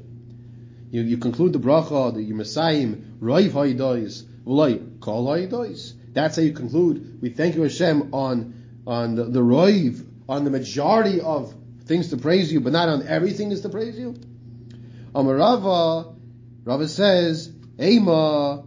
You, 0.92 1.02
you 1.02 1.18
conclude 1.18 1.54
the 1.54 1.60
bracha, 1.60 2.14
the 2.14 2.32
Yemesayim, 2.32 3.20
Roiv 3.20 3.52
Ha'idois, 3.52 4.24
V'loi, 4.46 5.00
Kol 5.02 5.28
Ha'idois. 5.28 5.94
That's 6.14 6.38
how 6.38 6.42
you 6.42 6.54
conclude. 6.54 7.22
We 7.22 7.30
thank 7.30 7.56
you, 7.56 7.64
Hashem, 7.64 8.14
on, 8.14 8.54
on 8.88 9.16
the, 9.16 9.26
the 9.26 9.42
Roiv, 9.42 10.06
on 10.30 10.44
the 10.46 10.52
majority 10.52 11.20
of 11.20 11.54
things 11.86 12.10
to 12.10 12.18
praise 12.18 12.52
you, 12.52 12.62
but 12.62 12.72
not 12.72 12.88
on 12.88 13.08
everything 13.08 13.52
is 13.52 13.62
to 13.62 13.70
praise 13.70 13.98
you. 13.98 14.16
Amarava, 15.14 16.15
Rava 16.66 16.88
says, 16.88 17.52
Ema, 17.80 18.64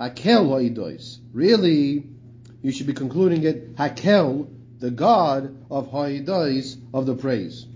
Hakel 0.00 0.48
Ha'idois. 0.48 1.18
Really, 1.32 2.06
you 2.62 2.72
should 2.72 2.86
be 2.86 2.94
concluding 2.94 3.44
it, 3.44 3.76
Hakel, 3.76 4.48
the 4.78 4.90
God 4.90 5.54
of 5.70 5.90
Ha'idois, 5.90 6.76
of 6.94 7.04
the 7.04 7.14
praise. 7.14 7.66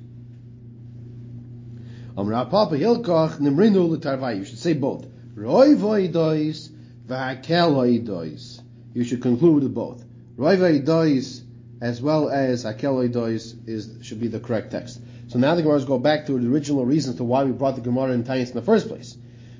Papa 2.16 2.76
Hilkach 2.76 3.38
Nimrinu 3.38 3.90
L'Tarvai. 3.90 4.38
You 4.38 4.44
should 4.44 4.58
say 4.58 4.72
both. 4.72 5.06
Roy 5.34 5.75
Voidois 5.75 6.68
V'Hakel 7.06 8.06
Voidois. 8.06 8.60
You 8.94 9.04
should 9.04 9.22
conclude 9.22 9.72
both. 9.72 10.04
Roy 10.37 10.56
Voidois 10.56 11.42
as 11.80 12.02
well 12.02 12.28
as 12.28 12.64
Hakel 12.64 12.94
Voidois 12.94 13.68
is 13.68 13.98
should 14.02 14.18
be 14.18 14.26
the 14.26 14.40
correct 14.40 14.72
text. 14.72 15.00
So 15.28 15.38
now 15.38 15.54
the 15.54 15.62
Gemara 15.62 15.84
go 15.84 15.98
back 15.98 16.26
to 16.26 16.38
the 16.40 16.48
original 16.48 16.84
reasons 16.84 17.16
to 17.16 17.25
why 17.25 17.44
we 17.44 17.52
brought 17.52 17.76
the 17.76 17.82
Gemara 17.82 18.12
in 18.12 18.25
Tainis 18.25 18.48
in 18.48 18.54
the 18.54 18.62
first 18.62 18.88
place. 18.88 19.16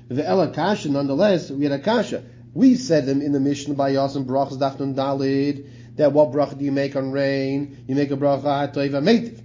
The 0.09 0.27
El 0.27 0.41
Akasha, 0.41 0.89
nonetheless, 0.89 1.51
we 1.51 1.65
had 1.65 1.79
Akasha. 1.79 2.23
We 2.53 2.75
said 2.75 3.05
them 3.05 3.21
in 3.21 3.31
the 3.31 3.39
Mishnah 3.39 3.75
by 3.75 3.91
Yasim 3.91 4.25
Brachas 4.25 4.57
Dafnun 4.57 4.95
Dalid 4.95 5.69
that 5.99 6.13
what 6.13 6.31
bracha 6.31 6.57
do 6.57 6.63
you 6.63 6.71
make 6.71 6.95
on 6.95 7.11
rain? 7.11 7.83
You 7.87 7.93
make 7.93 8.09
a 8.09 8.15
bracha 8.15 8.73
hatoiva 8.73 9.03
meitiv. 9.03 9.43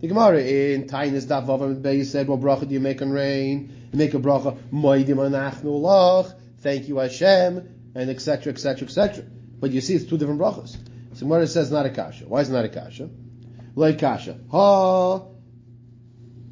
The 0.00 0.08
Gemara 0.08 0.40
in 0.40 0.88
Tainis 0.88 1.26
Daf 1.26 1.46
Vavam 1.46 1.80
Beis 1.80 2.06
said, 2.06 2.26
"What 2.26 2.40
bracha 2.40 2.66
do 2.66 2.74
you 2.74 2.80
make 2.80 3.00
on 3.00 3.12
rain? 3.12 3.88
You 3.92 3.98
make 3.98 4.12
a 4.12 4.18
bracha 4.18 4.58
moedim 4.72 5.16
anachnu 5.16 5.80
lach. 5.80 6.34
Thank 6.58 6.88
you 6.88 6.98
Hashem, 6.98 7.92
and 7.94 8.10
etc. 8.10 8.52
etc. 8.52 8.88
etc." 8.88 9.24
But 9.60 9.70
you 9.70 9.80
see, 9.80 9.94
it's 9.94 10.04
two 10.04 10.18
different 10.18 10.40
brachas. 10.40 10.76
So 11.14 11.20
Gemara 11.20 11.46
says 11.46 11.70
not 11.70 11.86
a 11.86 11.90
kasha. 11.90 12.24
Why 12.26 12.40
is 12.40 12.50
it 12.50 12.52
not 12.52 12.64
a 12.64 12.68
kasha? 12.68 13.08
Like 13.76 14.00
kasha. 14.00 14.38
Ha 14.50 15.22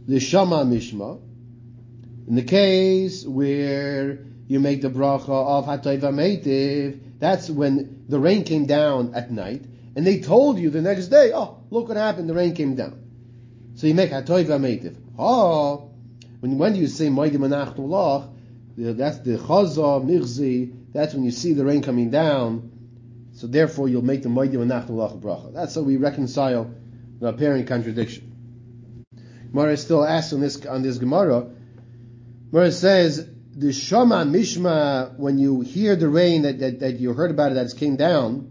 the 0.07 0.21
shama 0.21 0.65
mishma. 0.65 1.21
In 2.27 2.35
the 2.35 2.43
case 2.43 3.27
where 3.27 4.19
you 4.47 4.61
make 4.61 4.83
the 4.83 4.91
bracha 4.91 5.29
of 5.29 5.67
hatayva 5.67 6.13
meitiv, 6.13 7.01
that's 7.19 7.51
when 7.51 8.05
the 8.09 8.19
rain 8.19 8.45
came 8.45 8.67
down 8.67 9.15
at 9.15 9.31
night, 9.31 9.65
and 9.95 10.07
they 10.07 10.21
told 10.21 10.59
you 10.59 10.71
the 10.71 10.83
next 10.83 11.09
day, 11.09 11.33
oh, 11.35 11.59
look 11.71 11.89
what 11.89 11.97
happened, 11.97 12.29
the 12.29 12.35
rain 12.35 12.55
came 12.55 12.75
down. 12.75 13.01
So 13.75 13.87
you 13.87 13.95
make 13.95 14.11
hatoy 14.11 14.45
v'ameitiv. 14.45 14.97
Oh, 15.19 15.91
when 16.41 16.59
when 16.59 16.73
do 16.73 16.81
you 16.81 16.87
say 16.87 17.09
moedim 17.09 17.41
anachnu 17.49 18.33
That's 18.77 19.19
the 19.19 19.37
chaza 19.37 20.05
mirzi. 20.05 20.75
That's 20.93 21.15
when 21.15 21.25
you 21.25 21.31
see 21.31 21.53
the 21.53 21.65
rain 21.65 21.83
coming 21.83 22.11
down. 22.11 22.71
So 23.33 23.47
therefore, 23.47 23.89
you'll 23.89 24.03
make 24.03 24.23
the 24.23 24.29
moedim 24.29 24.67
anachnu 24.67 25.21
bracha. 25.21 25.53
That's 25.53 25.75
how 25.75 25.83
we 25.83 25.97
reconcile 25.97 26.71
the 27.21 27.29
apparent 27.29 27.69
contradiction. 27.69 28.27
Gemara 29.53 29.77
still 29.77 30.05
asks 30.05 30.33
on 30.33 30.41
this 30.41 30.65
on 30.67 30.83
this 30.83 30.99
Gemara. 30.99 31.49
Gemara 32.51 32.73
says 32.73 33.29
the 33.55 33.73
shama 33.73 34.25
mishma 34.25 35.17
when 35.19 35.39
you 35.39 35.61
hear 35.61 35.97
the 35.97 36.09
rain 36.09 36.43
that, 36.43 36.59
that, 36.61 36.81
that 36.81 37.01
you 37.01 37.13
heard 37.13 37.31
about 37.31 37.53
it 37.53 37.55
that 37.55 37.77
came 37.77 37.97
down 37.97 38.51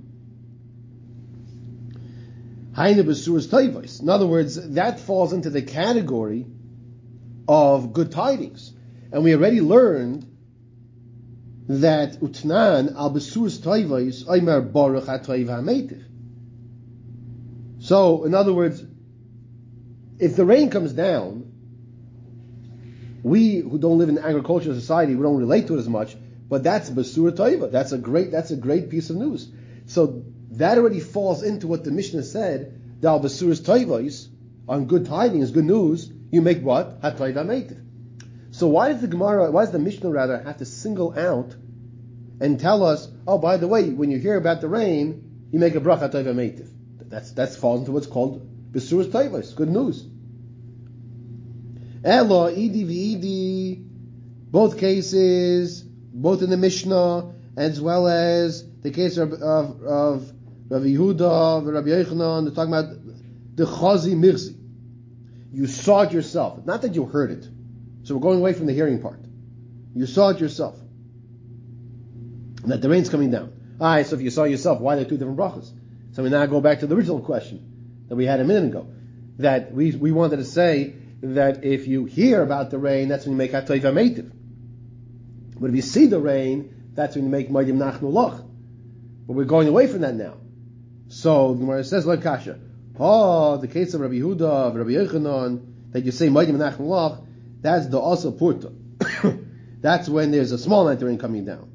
in 2.82 4.10
other 4.10 4.28
words, 4.28 4.70
that 4.70 5.00
falls 5.02 5.34
into 5.34 5.50
the 5.50 5.62
category 5.62 6.46
of 7.46 7.92
good 7.92 8.12
tidings. 8.12 8.72
And 9.12 9.24
we 9.24 9.36
already 9.36 9.60
learned 9.60 10.26
that 11.68 12.22
utnan 12.22 12.96
al 12.96 13.12
besuas 13.12 13.60
toivos 13.60 14.26
oimer 14.26 14.72
baruch 14.72 15.08
ha'toiv 15.08 16.04
So, 17.80 18.24
in 18.24 18.34
other 18.34 18.54
words, 18.54 18.82
if 20.18 20.38
the 20.38 20.46
rain 20.46 20.70
comes 20.70 20.94
down, 20.94 21.49
we 23.24 23.58
who 23.58 23.78
don't 23.78 23.98
live 23.98 24.10
in 24.10 24.18
agricultural 24.18 24.76
society, 24.76 25.16
we 25.16 25.24
don't 25.24 25.38
relate 25.38 25.68
to 25.68 25.76
it 25.76 25.80
as 25.80 25.90
much, 25.90 26.16
but 26.48 26.64
that's 26.64 26.90
basura 26.90 27.32
toiva. 27.32 27.72
That's 27.72 27.92
a 27.92 27.98
great, 27.98 28.32
that's 28.32 28.52
a 28.52 28.56
great 28.56 28.90
piece 28.90 29.10
of 29.10 29.16
news. 29.18 29.50
So 29.86 30.24
that 30.52 30.78
already 30.78 31.00
falls 31.00 31.44
into 31.44 31.68
what 31.68 31.84
the 31.84 31.92
Mishnah 31.92 32.24
said, 32.24 33.02
Dal 33.02 33.20
Basuras 33.20 33.62
Toivos, 33.62 34.28
on 34.68 34.86
good 34.86 35.06
tidings, 35.06 35.52
good 35.52 35.66
news, 35.66 36.12
you 36.32 36.42
make 36.42 36.62
what? 36.62 37.02
Hatayva 37.02 37.46
Meitiv. 37.46 37.82
So 38.52 38.68
why 38.68 38.92
does 38.92 39.02
the 39.02 39.08
Gemara, 39.08 39.52
why 39.52 39.64
does 39.64 39.72
the 39.72 39.80
Mishnah 39.80 40.10
rather 40.10 40.38
have 40.38 40.58
to 40.58 40.66
single 40.66 41.18
out 41.18 41.56
and 42.40 42.60
tell 42.60 42.84
us, 42.84 43.08
oh, 43.28 43.38
by 43.38 43.58
the 43.58 43.68
way, 43.68 43.90
when 43.90 44.12
you 44.12 44.18
hear 44.18 44.38
about 44.38 44.62
the 44.62 44.68
rain, 44.68 45.48
you 45.52 45.60
make 45.60 45.76
a 45.76 45.80
bracha 45.80 46.12
Hatayva 46.12 46.34
Meitiv. 46.34 46.70
That's, 47.10 47.32
that 47.32 47.56
falls 47.56 47.82
into 47.82 47.92
what's 47.92 48.08
called 48.08 48.72
Basuras 48.72 49.56
good 49.56 49.70
news. 49.70 50.06
Elo, 52.04 52.50
Idi 52.50 52.86
V'Idi, 52.86 53.84
both 54.52 54.78
cases, 54.78 55.82
both 55.82 56.42
in 56.42 56.50
the 56.50 56.58
Mishnah, 56.58 57.34
as 57.58 57.82
well 57.82 58.08
as 58.08 58.66
the 58.82 58.92
case 58.92 59.18
of, 59.18 59.34
of, 59.34 59.82
of 59.84 60.32
Rabbi 60.70 60.86
Yehuda, 60.86 61.74
Rabbi 61.74 61.88
Yochanan, 61.90 62.46
they're 62.46 62.56
talking 62.56 62.74
about 62.74 62.96
the 63.56 63.66
chazi 63.66 64.16
mirzi. 64.16 64.56
You 65.52 65.68
saw 65.68 66.02
it 66.02 66.12
yourself. 66.12 66.66
Not 66.66 66.84
that 66.84 66.96
you 66.96 67.06
heard 67.06 67.32
it. 67.32 67.48
So 68.04 68.16
we're 68.16 68.22
going 68.22 68.40
away 68.40 68.54
from 68.54 68.68
the 68.68 68.74
hearing 68.74 69.02
part. 69.02 69.20
You 69.96 70.06
saw 70.06 70.30
it 70.30 70.40
yourself. 70.40 70.80
That 72.66 72.82
the 72.82 72.90
rain's 72.90 73.10
coming 73.10 73.32
down. 73.32 73.52
Alright, 73.82 74.08
so 74.08 74.16
if 74.16 74.22
you 74.22 74.30
saw 74.30 74.44
yourself, 74.44 74.80
why 74.80 74.94
are 74.94 74.96
there 74.98 75.06
two 75.06 75.18
different 75.18 75.38
brachas? 75.38 75.72
So 76.12 76.24
we 76.24 76.30
now 76.30 76.46
go 76.46 76.62
back 76.62 76.80
to 76.80 76.88
the 76.88 76.96
original 76.96 77.20
question 77.20 78.06
that 78.08 78.16
we 78.16 78.26
had 78.26 78.40
a 78.40 78.44
minute 78.44 78.66
ago. 78.66 78.88
That 79.40 79.74
we, 79.74 79.92
we 79.92 80.12
wanted 80.12 80.38
to 80.38 80.46
say 80.46 80.96
that 81.22 81.64
if 81.64 81.88
you 81.88 82.06
hear 82.06 82.42
about 82.42 82.72
the 82.72 82.78
rain, 82.78 83.08
that's 83.10 83.26
when 83.26 83.34
you 83.34 83.38
make 83.38 83.52
hatoiv 83.52 83.82
ametiv. 83.82 84.32
But 85.60 85.70
if 85.70 85.76
you 85.76 85.82
see 85.82 86.06
the 86.06 86.20
rain, 86.20 86.92
that's 86.94 87.16
when 87.16 87.26
you 87.26 87.32
make 87.32 87.50
moedim 87.50 87.78
nachnu 87.78 88.12
loch. 88.12 88.44
But 89.28 89.34
we're 89.34 89.46
going 89.46 89.68
away 89.68 89.88
from 89.88 90.02
that 90.02 90.16
now. 90.16 90.38
So 91.10 91.54
the 91.54 91.60
Gemara 91.60 91.84
says 91.84 92.06
like 92.06 92.22
kasha. 92.22 92.60
Oh, 93.00 93.56
the 93.58 93.68
case 93.68 93.94
of 93.94 94.02
Rabbi 94.02 94.16
Huda, 94.16 94.42
of 94.42 94.76
Rabbi 94.76 94.90
Yochanan, 94.90 95.92
that 95.92 96.04
you 96.04 96.12
say 96.12 96.28
Maidim 96.28 96.58
Menachem 96.58 96.82
Lach, 96.82 97.26
that's 97.62 97.88
the 97.88 98.00
Asa 98.00 98.32
Purta. 98.32 98.74
that's 99.82 100.10
when 100.10 100.32
there's 100.32 100.52
a 100.52 100.58
small 100.58 100.86
amount 100.86 101.02
of 101.02 101.08
rain 101.08 101.18
coming 101.18 101.46
down. 101.46 101.72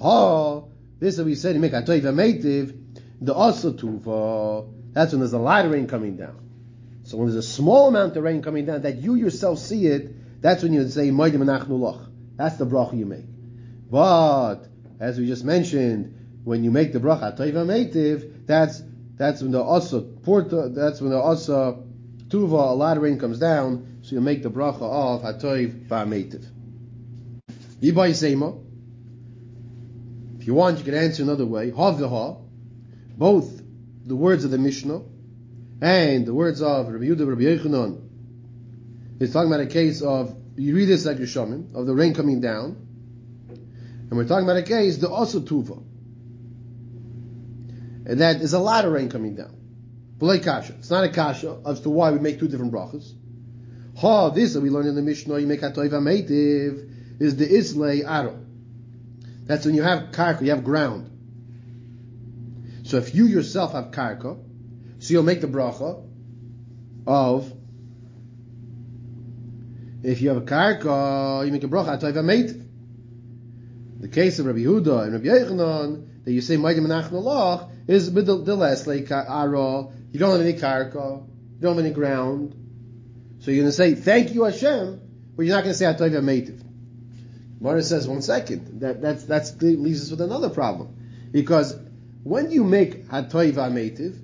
Oh, 0.00 0.70
this 1.00 1.16
that 1.16 1.24
we 1.24 1.34
said, 1.34 1.56
you 1.56 1.60
make 1.60 1.72
Atoiv 1.72 2.02
Ameitiv, 2.02 3.00
the 3.20 3.34
Asa 3.34 3.72
Tuva, 3.72 4.70
that's 4.92 5.12
when 5.12 5.20
there's 5.20 5.32
a 5.32 5.38
lot 5.38 5.64
of 5.64 5.72
rain 5.72 5.88
coming 5.88 6.16
down. 6.16 6.43
So 7.14 7.18
when 7.18 7.30
there's 7.30 7.46
a 7.46 7.48
small 7.48 7.86
amount 7.86 8.16
of 8.16 8.24
rain 8.24 8.42
coming 8.42 8.66
down, 8.66 8.82
that 8.82 8.96
you 8.96 9.14
yourself 9.14 9.60
see 9.60 9.86
it, 9.86 10.42
that's 10.42 10.64
when 10.64 10.72
you 10.72 10.88
say 10.88 11.10
Maidim 11.10 11.36
Menachem 11.36 11.68
Lach. 11.68 12.04
That's 12.34 12.56
the 12.56 12.66
bracha 12.66 12.98
you 12.98 13.06
make. 13.06 13.26
But, 13.88 14.64
as 14.98 15.16
we 15.16 15.28
just 15.28 15.44
mentioned, 15.44 16.40
when 16.42 16.64
you 16.64 16.72
make 16.72 16.92
the 16.92 16.98
bracha 16.98 17.38
toiva 17.38 17.64
meitiv, 17.64 18.46
that's 18.46 18.82
that's 19.14 19.42
when 19.42 19.52
the 19.52 19.62
asa 19.62 20.00
porta, 20.00 20.70
that's 20.70 21.00
when 21.00 21.10
the 21.10 21.22
asa 21.22 21.76
tuva 22.26 22.70
a 22.70 22.74
lot 22.74 22.96
of 22.96 23.04
rain 23.04 23.16
comes 23.16 23.38
down, 23.38 24.00
so 24.02 24.16
you 24.16 24.20
make 24.20 24.42
the 24.42 24.50
bracha 24.50 24.82
of 24.82 25.22
hatoiv 25.22 25.86
va'meitiv. 25.86 26.44
Yibai 27.80 28.12
sema, 28.12 28.54
If 30.40 30.48
you 30.48 30.54
want, 30.54 30.78
you 30.78 30.84
can 30.84 30.94
answer 30.94 31.22
another 31.22 31.46
way. 31.46 31.70
Ha 31.70 32.36
both 33.16 33.62
the 34.04 34.16
words 34.16 34.44
of 34.44 34.50
the 34.50 34.58
Mishnah 34.58 35.13
and 35.80 36.26
the 36.26 36.34
words 36.34 36.62
of 36.62 36.88
Rabbi 36.88 37.04
Yehuda, 37.04 37.28
Rabbi 37.28 37.42
Yechanan, 37.42 38.08
is 39.20 39.32
talking 39.32 39.52
about 39.52 39.60
a 39.60 39.66
case 39.66 40.02
of 40.02 40.36
you 40.56 40.74
read 40.74 40.86
this 40.86 41.04
like 41.04 41.16
Yishamim, 41.18 41.74
of 41.74 41.86
the 41.86 41.94
rain 41.94 42.14
coming 42.14 42.40
down, 42.40 42.76
and 43.48 44.12
we're 44.12 44.26
talking 44.26 44.44
about 44.44 44.56
a 44.56 44.62
case 44.62 44.98
the 44.98 45.08
also 45.08 45.40
tuva, 45.40 45.82
and 48.06 48.20
that 48.20 48.36
is 48.36 48.52
a 48.52 48.58
lot 48.58 48.84
of 48.84 48.92
rain 48.92 49.08
coming 49.08 49.34
down. 49.34 49.56
B'lei 50.18 50.42
kasha. 50.42 50.74
It's 50.78 50.90
not 50.90 51.04
a 51.04 51.08
kasha 51.08 51.60
as 51.66 51.80
to 51.80 51.90
why 51.90 52.12
we 52.12 52.18
make 52.18 52.38
two 52.38 52.48
different 52.48 52.72
brachas. 52.72 53.12
Ha, 53.96 54.30
this 54.30 54.54
that 54.54 54.60
we 54.60 54.70
learn 54.70 54.86
in 54.86 54.94
the 54.94 55.02
Mishnah, 55.02 55.38
you 55.38 55.46
make 55.46 55.62
a 55.62 55.70
toiva 55.70 56.00
meitiv, 56.00 57.20
is 57.20 57.36
the 57.36 57.46
islay 57.46 58.02
aro. 58.02 58.44
That's 59.46 59.66
when 59.66 59.74
you 59.74 59.82
have 59.82 60.10
karka, 60.10 60.42
you 60.42 60.50
have 60.50 60.64
ground. 60.64 61.10
So 62.84 62.98
if 62.98 63.14
you 63.14 63.26
yourself 63.26 63.72
have 63.72 63.90
karka, 63.90 64.38
so 65.04 65.12
you'll 65.12 65.22
make 65.22 65.42
the 65.42 65.46
bracha 65.46 66.02
of 67.06 67.52
if 70.02 70.22
you 70.22 70.30
have 70.30 70.38
a 70.38 70.46
karka, 70.46 71.44
you 71.44 71.52
make 71.52 71.62
a 71.62 71.68
bracha 71.68 72.00
atoiv 72.00 72.14
meitiv. 72.14 72.66
The 74.00 74.08
case 74.08 74.38
of 74.38 74.46
Rabbi 74.46 74.60
Huda 74.60 75.02
and 75.02 75.12
Rabbi 75.12 75.26
Yechanan 75.26 76.24
that 76.24 76.32
you 76.32 76.40
say 76.40 76.56
ma'adim 76.56 76.86
menachem 76.86 77.12
Allah 77.12 77.70
is 77.86 78.10
with 78.10 78.24
the, 78.24 78.38
the 78.38 78.56
last 78.56 78.86
like 78.86 79.10
uh, 79.10 79.26
ara. 79.28 79.88
You 80.10 80.18
don't 80.18 80.30
have 80.30 80.40
any 80.40 80.54
karka, 80.54 81.26
you 81.26 81.60
don't 81.60 81.76
have 81.76 81.84
any 81.84 81.94
ground, 81.94 82.54
so 83.40 83.50
you're 83.50 83.64
going 83.64 83.68
to 83.68 83.76
say 83.76 83.94
thank 83.94 84.32
you 84.32 84.44
Hashem, 84.44 85.02
but 85.36 85.42
you're 85.44 85.54
not 85.54 85.64
going 85.64 85.74
to 85.74 85.78
say 85.78 85.84
atoiv 85.84 86.12
meitiv. 86.12 86.64
Mara 87.60 87.82
says 87.82 88.08
one 88.08 88.22
second. 88.22 88.80
That 88.80 89.02
that's 89.02 89.24
that's 89.24 89.60
leaves 89.60 90.04
us 90.04 90.10
with 90.10 90.22
another 90.22 90.48
problem, 90.48 90.96
because 91.30 91.76
when 92.22 92.50
you 92.50 92.64
make 92.64 93.06
hatoiv 93.08 93.52
meitiv, 93.52 94.23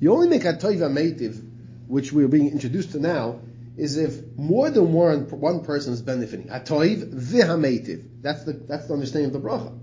you 0.00 0.12
only 0.12 0.28
make 0.28 0.42
hatoiv 0.42 0.80
meitiv, 0.90 1.42
which 1.86 2.12
we're 2.12 2.28
being 2.28 2.50
introduced 2.50 2.92
to 2.92 3.00
now, 3.00 3.40
is 3.76 3.96
if 3.96 4.36
more 4.36 4.70
than 4.70 4.92
one 4.92 5.28
one 5.30 5.64
person 5.64 5.92
is 5.92 6.02
benefiting. 6.02 6.48
Hatoiv 6.48 7.12
v'hameitiv. 7.12 8.22
That's 8.22 8.44
the 8.44 8.52
that's 8.52 8.86
the 8.86 8.94
understanding 8.94 9.34
of 9.34 9.42
the 9.42 9.48
bracha. 9.48 9.78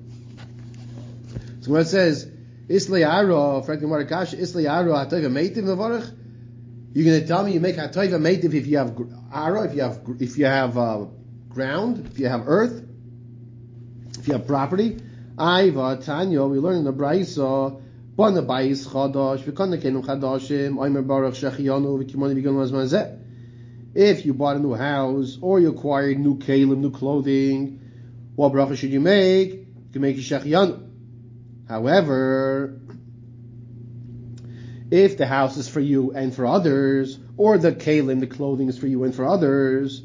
So 1.62 1.72
when 1.72 1.82
it 1.82 1.88
says 1.88 2.26
Isli 2.68 3.08
Aro, 3.08 3.66
frankly 3.66 3.88
Marakash, 3.88 4.38
Isli 4.38 4.66
Aro 4.66 4.94
hatoiv 4.94 5.32
meitiv 5.32 5.64
nevarach, 5.64 6.14
you're 6.94 7.06
going 7.06 7.22
to 7.22 7.28
tell 7.28 7.44
me 7.44 7.54
you 7.54 7.60
make 7.60 7.78
a 7.78 7.88
hatoiv 7.88 8.10
meitiv 8.12 8.54
if 8.54 8.68
you 8.68 8.78
have 8.78 8.90
aro, 8.90 9.66
if 9.66 9.76
you 9.76 9.82
have 9.82 10.00
if 10.20 10.38
you 10.38 10.46
have 10.46 10.78
uh, 10.78 11.06
ground, 11.50 12.08
if 12.12 12.20
you 12.20 12.28
have 12.28 12.48
earth, 12.48 12.84
if 14.20 14.28
you 14.28 14.34
have 14.34 14.48
property. 14.48 15.00
Aiva 15.36 16.04
Tanya, 16.06 16.44
we 16.44 16.60
learn 16.60 16.78
in 16.78 16.84
the 16.84 16.94
Braisa. 16.94 17.82
Bayis 18.16 18.88
chadash, 18.88 19.44
v'kana 19.44 19.82
kenu 19.82 20.04
chadashim, 20.04 20.76
oimer 20.76 21.06
baruch 21.06 21.34
v'kimoni 21.34 22.36
v'ganu 22.36 22.62
azmazeh. 22.64 23.20
If 23.96 24.26
you 24.26 24.34
bought 24.36 24.56
a 24.58 24.60
new 24.60 24.74
house 24.74 25.38
or 25.42 25.60
you 25.60 25.70
acquired 25.70 26.20
new 26.20 26.38
kalim, 26.38 26.78
new 26.78 26.92
clothing, 26.92 27.80
what 28.36 28.52
bracha 28.52 28.76
should 28.78 28.92
you 28.92 29.00
make? 29.00 29.52
You 29.54 29.68
can 29.92 30.02
make 30.02 30.18
Yishachiyanu. 30.18 30.90
However, 31.68 32.80
if 34.92 35.18
the 35.18 35.26
house 35.26 35.58
is 35.58 35.68
for 35.68 35.80
you 35.80 36.12
and 36.12 36.36
for 36.36 36.46
others, 36.46 37.18
or 37.38 37.58
the 37.58 37.72
kalim, 37.72 38.20
the 38.20 38.28
clothing 38.28 38.70
is 38.70 38.78
for 38.78 38.88
you 38.88 39.04
and 39.06 39.16
for 39.16 39.26
others, 39.26 40.04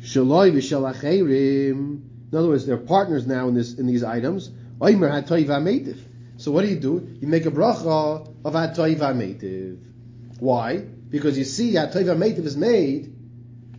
shaloi 0.00 0.52
v'shalacherim. 0.52 2.00
In 2.30 2.38
other 2.38 2.48
words, 2.48 2.64
they're 2.64 2.76
partners 2.76 3.26
now 3.26 3.48
in 3.48 3.54
this 3.54 3.74
in 3.74 3.86
these 3.86 4.04
items. 4.04 4.50
Oimer 4.80 5.10
hatoiv 5.10 5.46
ha'meitiv. 5.46 5.98
So 6.42 6.50
what 6.50 6.62
do 6.62 6.68
you 6.68 6.80
do? 6.80 7.16
You 7.20 7.28
make 7.28 7.46
a 7.46 7.52
bracha 7.52 8.28
of 8.44 8.52
hatoiv 8.52 8.98
ha'meitiv. 8.98 9.78
Why? 10.40 10.78
Because 10.78 11.38
you 11.38 11.44
see, 11.44 11.74
Hatoiva 11.74 12.16
Meitiv 12.16 12.44
is 12.44 12.56
made 12.56 13.14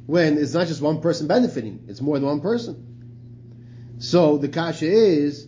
when 0.06 0.38
it's 0.38 0.54
not 0.54 0.68
just 0.68 0.82
one 0.82 1.02
person 1.02 1.28
benefiting, 1.28 1.84
it's 1.90 2.00
more 2.00 2.18
than 2.18 2.26
one 2.26 2.40
person. 2.40 3.98
So 3.98 4.38
the 4.38 4.48
kasha 4.48 4.86
is, 4.86 5.46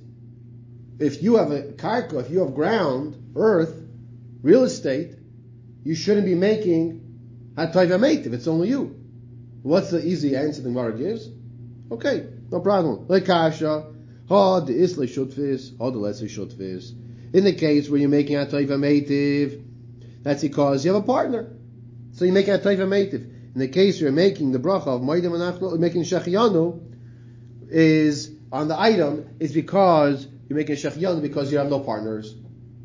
if 1.00 1.24
you 1.24 1.36
have 1.36 1.52
a 1.52 1.62
karka, 1.62 2.20
if 2.20 2.30
you 2.30 2.40
have 2.40 2.54
ground, 2.54 3.32
earth, 3.38 3.74
real 4.42 4.66
estate, 4.66 5.16
you 5.86 5.96
shouldn't 5.96 6.26
be 6.26 6.36
making 6.36 7.54
Hatoiva 7.54 7.98
Meitiv, 7.98 8.34
it's 8.34 8.48
only 8.48 8.68
you. 8.68 8.94
What's 9.62 9.90
the 9.90 10.06
easy 10.06 10.36
answer 10.36 10.64
the 10.64 10.68
Gemara 10.68 10.98
gives? 10.98 11.30
Okay, 11.92 12.28
no 12.52 12.60
problem. 12.60 13.06
Like 13.08 13.26
kasha, 13.26 13.86
ha 14.28 14.60
the 14.60 14.74
isle 14.74 15.08
shutfis, 15.08 15.78
ha 15.78 15.90
the 15.92 15.98
lesser 15.98 16.26
shutfis. 16.26 17.05
In 17.36 17.44
the 17.44 17.52
case 17.52 17.90
where 17.90 18.00
you're 18.00 18.08
making 18.08 18.38
Hatoiva 18.38 18.78
Meitiv, 18.80 19.62
that's 20.24 20.42
because 20.42 20.86
you 20.86 20.94
have 20.94 21.04
a 21.04 21.06
partner. 21.06 21.52
So 22.14 22.24
you 22.24 22.32
make 22.32 22.48
a 22.48 22.58
meitiv. 22.58 23.54
In 23.54 23.60
the 23.60 23.68
case 23.68 24.00
you're 24.00 24.14
making 24.14 24.54
the 24.54 24.60
bracha 24.60 24.88
of 24.88 25.02
Moedim 25.02 25.78
making 25.78 26.04
Shechiyanu, 26.04 26.80
is 27.68 28.32
on 28.54 28.70
the 28.70 28.80
item, 28.80 29.36
is 29.42 29.52
because 29.52 30.26
you're 30.48 30.56
making 30.56 30.78
Shechiyanu 30.78 31.22
because 31.22 31.52
you 31.52 31.58
have 31.58 31.70
no 31.70 31.82
partners. 31.82 32.34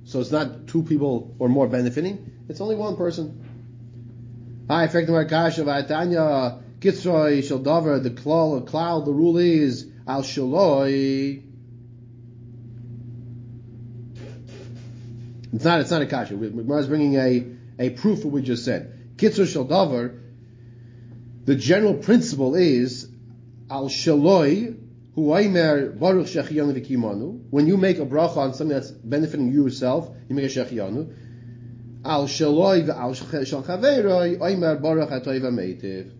So 0.03 0.19
it's 0.19 0.33
not 0.33 0.67
two 0.67 0.83
people 0.83 1.37
or 1.39 1.49
more 1.49 1.69
benefiting, 1.69 2.33
it's 2.49 2.61
only 2.61 2.75
one 2.75 2.97
person. 2.97 4.67
Hi, 4.69 4.83
effective 4.83 5.15
Markasha, 5.15 5.63
Vatanya, 5.63 6.61
Kitzroy, 6.81 7.39
Shaldover, 7.39 8.03
the 8.03 8.11
the 8.11 8.67
cloud, 8.69 9.05
the 9.05 9.13
rule 9.13 9.39
is 9.39 9.87
Al 10.09 10.23
Shaloi. 10.23 11.50
It's 15.53 15.65
not, 15.65 15.81
it's 15.81 15.91
not 15.91 16.03
a 16.03 16.07
kasha. 16.07 16.35
Gemara 16.35 16.79
is 16.79 16.87
bringing 16.87 17.17
a, 17.17 17.47
a 17.79 17.91
proof 17.91 18.21
of 18.21 18.27
what 18.27 18.35
we 18.35 18.43
just 18.43 18.65
said. 18.65 19.17
Kitzur 19.17 19.47
Shaldavar, 19.47 20.19
the 21.45 21.57
general 21.57 21.95
principle 21.95 22.55
is 22.55 23.09
al 23.69 23.89
shaloi 23.89 24.77
huaymer 25.17 25.99
baruch 25.99 26.27
shechiyanu 26.27 26.79
v'kimanu. 26.79 27.47
When 27.51 27.67
you 27.67 27.77
make 27.77 27.99
a 27.99 28.07
bracha 28.07 28.37
on 28.37 28.55
something 28.55 28.77
that's 28.77 28.91
benefiting 28.91 29.53
you 29.53 29.65
yourself, 29.65 30.11
you 30.29 30.37
make 30.37 30.45
a 30.45 30.49
shechiyanu. 30.49 31.13
Al 32.05 32.29
shaloi 32.29 32.87
v'al 32.87 33.47
shal 33.47 33.63
chaveroi 33.65 34.39
oymer 34.39 34.81
baruch 34.81 35.11
hatoiv 35.11 35.43
meitiv. 35.43 36.13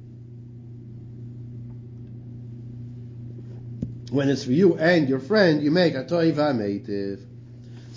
When 4.11 4.29
it's 4.29 4.43
for 4.43 4.51
you 4.51 4.77
and 4.77 5.09
your 5.09 5.21
friend, 5.21 5.63
you 5.63 5.71
make 5.71 5.95
hatoiv 5.95 6.35
meitiv. 6.35 7.30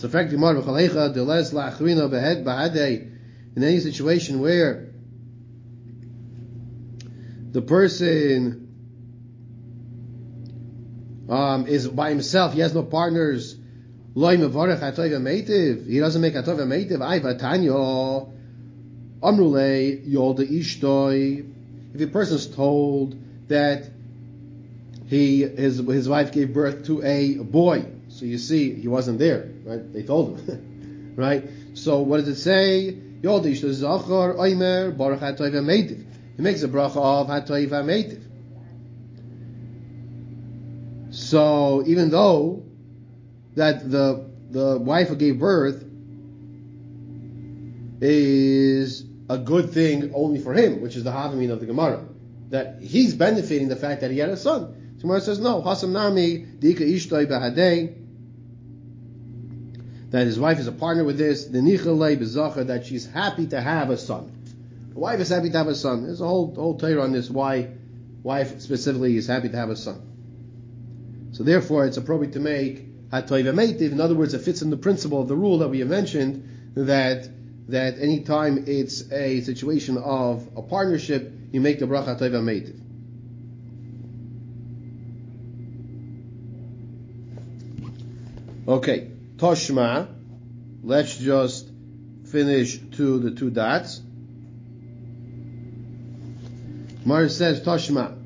So, 0.04 0.10
la'achrina. 1.54 2.04
In 3.56 3.64
any 3.64 3.80
situation 3.80 4.42
where 4.42 4.90
the 7.52 7.62
person 7.62 8.68
um, 11.30 11.68
is 11.68 11.88
by 11.88 12.10
himself, 12.10 12.54
he 12.54 12.60
has 12.60 12.74
no 12.74 12.84
partners. 12.84 13.54
He 13.54 14.20
doesn't 14.20 14.42
make 14.52 16.34
atov 16.34 16.60
meitiv. 16.60 16.98
Aiva 16.98 17.40
tanyo 17.40 18.30
amrule 19.22 20.06
yolda 20.06 20.46
ishtoi. 20.46 21.50
If 21.96 22.02
a 22.02 22.08
person 22.08 22.36
is 22.36 22.48
told 22.48 23.16
that 23.48 23.90
he 25.08 25.44
his 25.44 25.78
his 25.78 26.10
wife 26.10 26.34
gave 26.34 26.54
birth 26.54 26.88
to 26.88 27.02
a 27.04 27.36
boy, 27.36 27.86
so 28.14 28.26
you 28.26 28.38
see 28.38 28.74
he 28.76 28.88
wasn't 28.88 29.18
there, 29.18 29.50
right? 29.66 29.92
They 29.92 30.04
told 30.04 30.40
him, 30.40 31.14
right? 31.18 31.44
So 31.74 32.02
what 32.02 32.18
does 32.18 32.28
it 32.28 32.36
say? 32.36 32.94
Yolda 33.22 33.46
ishtoi 33.46 33.72
zachar 33.72 34.36
oimer 34.36 34.96
baruch 34.96 35.22
atov 35.22 35.52
meitiv. 35.54 36.06
He 36.36 36.42
makes 36.42 36.62
a 36.62 36.68
bracha 36.68 36.98
of 36.98 37.28
hatoiv 37.28 37.70
meitiv. 37.70 38.24
So 41.12 41.84
even 41.88 42.12
though 42.12 42.64
that 43.56 43.90
the 43.90 44.30
the 44.52 44.78
wife 44.78 45.08
who 45.08 45.16
gave 45.16 45.40
birth 45.40 45.84
is 48.02 49.04
a 49.30 49.38
good 49.40 49.72
thing 49.72 50.12
only 50.14 50.40
for 50.40 50.54
him, 50.54 50.82
which 50.82 50.96
is 50.96 51.04
the 51.04 51.12
havamin 51.12 51.50
of 51.50 51.60
the 51.60 51.66
Gemara, 51.66 52.06
that 52.50 52.82
he's 52.82 53.16
benefiting 53.16 53.70
the 53.70 53.76
fact 53.76 54.02
that 54.02 54.12
he 54.12 54.20
had 54.20 54.30
a 54.30 54.38
son. 54.38 54.96
So 54.98 55.02
Gemara 55.04 55.22
says 55.22 55.40
no, 55.40 55.64
hasam 55.64 55.90
nami 55.90 56.46
dika 56.60 56.82
ishtoi 56.82 57.26
bahadei. 57.26 58.03
That 60.14 60.28
his 60.28 60.40
wife 60.40 60.60
is 60.60 60.68
a 60.68 60.72
partner 60.72 61.04
with 61.04 61.18
this, 61.18 61.46
the 61.46 61.58
nichalei 61.58 62.16
bezacher, 62.16 62.68
that 62.68 62.86
she's 62.86 63.04
happy 63.04 63.48
to 63.48 63.60
have 63.60 63.90
a 63.90 63.98
son. 63.98 64.32
The 64.94 65.00
wife 65.00 65.20
is 65.20 65.30
happy 65.30 65.50
to 65.50 65.58
have 65.58 65.68
a 65.68 65.74
son. 65.74 66.04
There's 66.04 66.22
a 66.22 66.28
whole 66.28 66.54
whole 66.54 66.78
Torah 66.78 67.02
on 67.02 67.14
this 67.14 67.32
why 67.32 67.70
wife 68.22 68.62
specifically 68.62 69.18
is 69.18 69.26
happy 69.26 69.50
to 69.50 69.58
have 69.58 69.72
a 69.72 69.76
son. 69.76 71.32
So 71.32 71.44
therefore, 71.44 71.88
it's 71.88 71.98
appropriate 71.98 72.34
to 72.34 72.40
make 72.40 73.10
hatoiva 73.10 73.56
meitiv. 73.56 73.92
In 73.92 74.00
other 74.00 74.14
words, 74.14 74.36
it 74.36 74.44
fits 74.44 74.62
in 74.62 74.70
the 74.70 74.78
principle 74.78 75.20
of 75.20 75.28
the 75.28 75.36
rule 75.36 75.58
that 75.58 75.70
we 75.70 75.80
have 75.80 75.90
mentioned 75.90 76.48
that 76.76 77.28
that 77.70 77.98
any 77.98 78.20
time 78.20 78.66
it's 78.68 79.12
a 79.12 79.42
situation 79.42 79.98
of 79.98 80.48
a 80.56 80.62
partnership, 80.62 81.34
you 81.52 81.60
make 81.60 81.80
the 81.80 81.88
bracha 81.88 82.20
hatoiva 82.20 82.40
meitiv. 82.40 82.80
Okay, 88.68 89.10
Toshma. 89.44 90.08
Let's 90.84 91.18
just 91.18 91.70
finish 92.32 92.80
to 92.92 93.20
the 93.20 93.32
two 93.32 93.50
dots. 93.50 94.02
Mar 97.04 97.28
says 97.28 97.60
Toshma. 97.60 98.18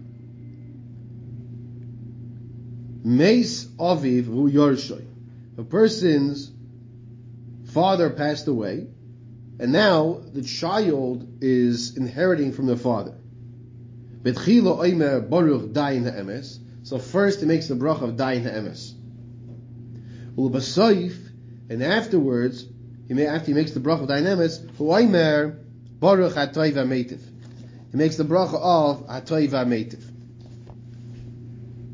Mace 3.03 3.65
Aviv 3.65 4.25
Hu 4.25 4.51
Yorshoy. 4.51 5.07
A 5.57 5.63
person's 5.63 6.51
father 7.73 8.11
passed 8.11 8.47
away, 8.47 8.85
and 9.59 9.71
now 9.71 10.21
the 10.33 10.43
child 10.43 11.27
is 11.41 11.97
inheriting 11.97 12.51
from 12.51 12.67
the 12.67 12.77
father. 12.77 13.15
So 16.83 16.99
first 16.99 17.39
he 17.39 17.45
makes 17.47 17.67
the 17.67 17.75
brach 17.75 18.01
of 18.03 18.17
Dain 18.17 18.43
Ha'emes. 18.43 18.96
And 20.37 21.83
afterwards, 21.83 22.65
after 23.09 23.45
he 23.45 23.53
makes 23.53 23.71
the 23.71 23.79
brach 23.79 24.01
of 24.01 24.07
Dain 24.07 24.25
Ha'emes, 24.25 24.59
Huaymer 24.77 25.57
Baruch 25.99 26.33
Hatoiv 26.33 26.75
Ha'metiv. 26.75 27.19
He 27.91 27.97
makes 27.97 28.17
the 28.17 28.23
bracha 28.23 28.55
of 28.61 29.07
Hatoiv 29.07 29.51
Ha'metiv. 29.51 30.03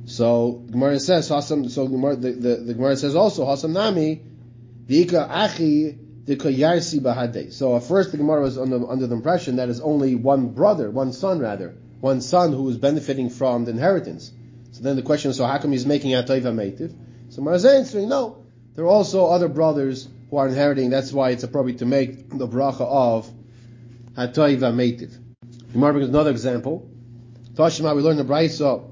So 0.05 0.63
Gemara 0.69 0.99
says 0.99 1.29
Hasam. 1.29 1.69
So 1.69 1.87
Gemara, 1.87 2.17
the, 2.17 2.31
the, 2.31 2.55
the 2.57 2.73
Gemara 2.73 2.97
says 2.97 3.15
also 3.15 3.45
Hasam 3.45 3.71
Nami 3.71 4.21
Dika 4.85 5.29
Achi 5.29 5.97
Dika 6.25 6.53
Yarsi 6.53 6.99
Bahade. 6.99 7.53
So 7.53 7.77
at 7.77 7.83
first 7.83 8.11
the 8.11 8.17
Gemara 8.17 8.41
was 8.41 8.57
under, 8.57 8.85
under 8.89 9.07
the 9.07 9.15
impression 9.15 9.55
that 9.55 9.69
is 9.69 9.79
only 9.79 10.15
one 10.15 10.49
brother, 10.49 10.91
one 10.91 11.13
son 11.13 11.39
rather, 11.39 11.75
one 12.01 12.19
son 12.19 12.51
who 12.51 12.67
is 12.69 12.77
benefiting 12.77 13.29
from 13.29 13.63
the 13.63 13.71
inheritance. 13.71 14.31
So 14.71 14.83
then 14.83 14.97
the 14.97 15.01
question 15.01 15.31
is, 15.31 15.37
so 15.37 15.45
how 15.45 15.59
come 15.59 15.71
he's 15.71 15.85
making 15.85 16.11
Atoiva 16.11 16.53
Meitiv? 16.53 16.93
So 17.33 17.49
is 17.49 17.65
answering, 17.65 18.09
no, 18.09 18.45
there 18.75 18.85
are 18.85 18.89
also 18.89 19.25
other 19.25 19.47
brothers 19.47 20.07
who 20.29 20.37
are 20.37 20.47
inheriting. 20.47 20.91
That's 20.91 21.11
why 21.11 21.31
it's 21.31 21.41
appropriate 21.41 21.79
to 21.79 21.85
make 21.87 22.29
the 22.29 22.47
bracha 22.47 22.81
of 22.81 23.27
Hatoiva 24.15 24.71
Meitiv. 24.71 25.17
Gemara 25.71 25.93
brings 25.93 26.09
another 26.09 26.29
example. 26.29 26.87
Tashima, 27.55 27.95
we 27.95 28.03
learned 28.03 28.19
the 28.19 28.23
Brayso 28.23 28.91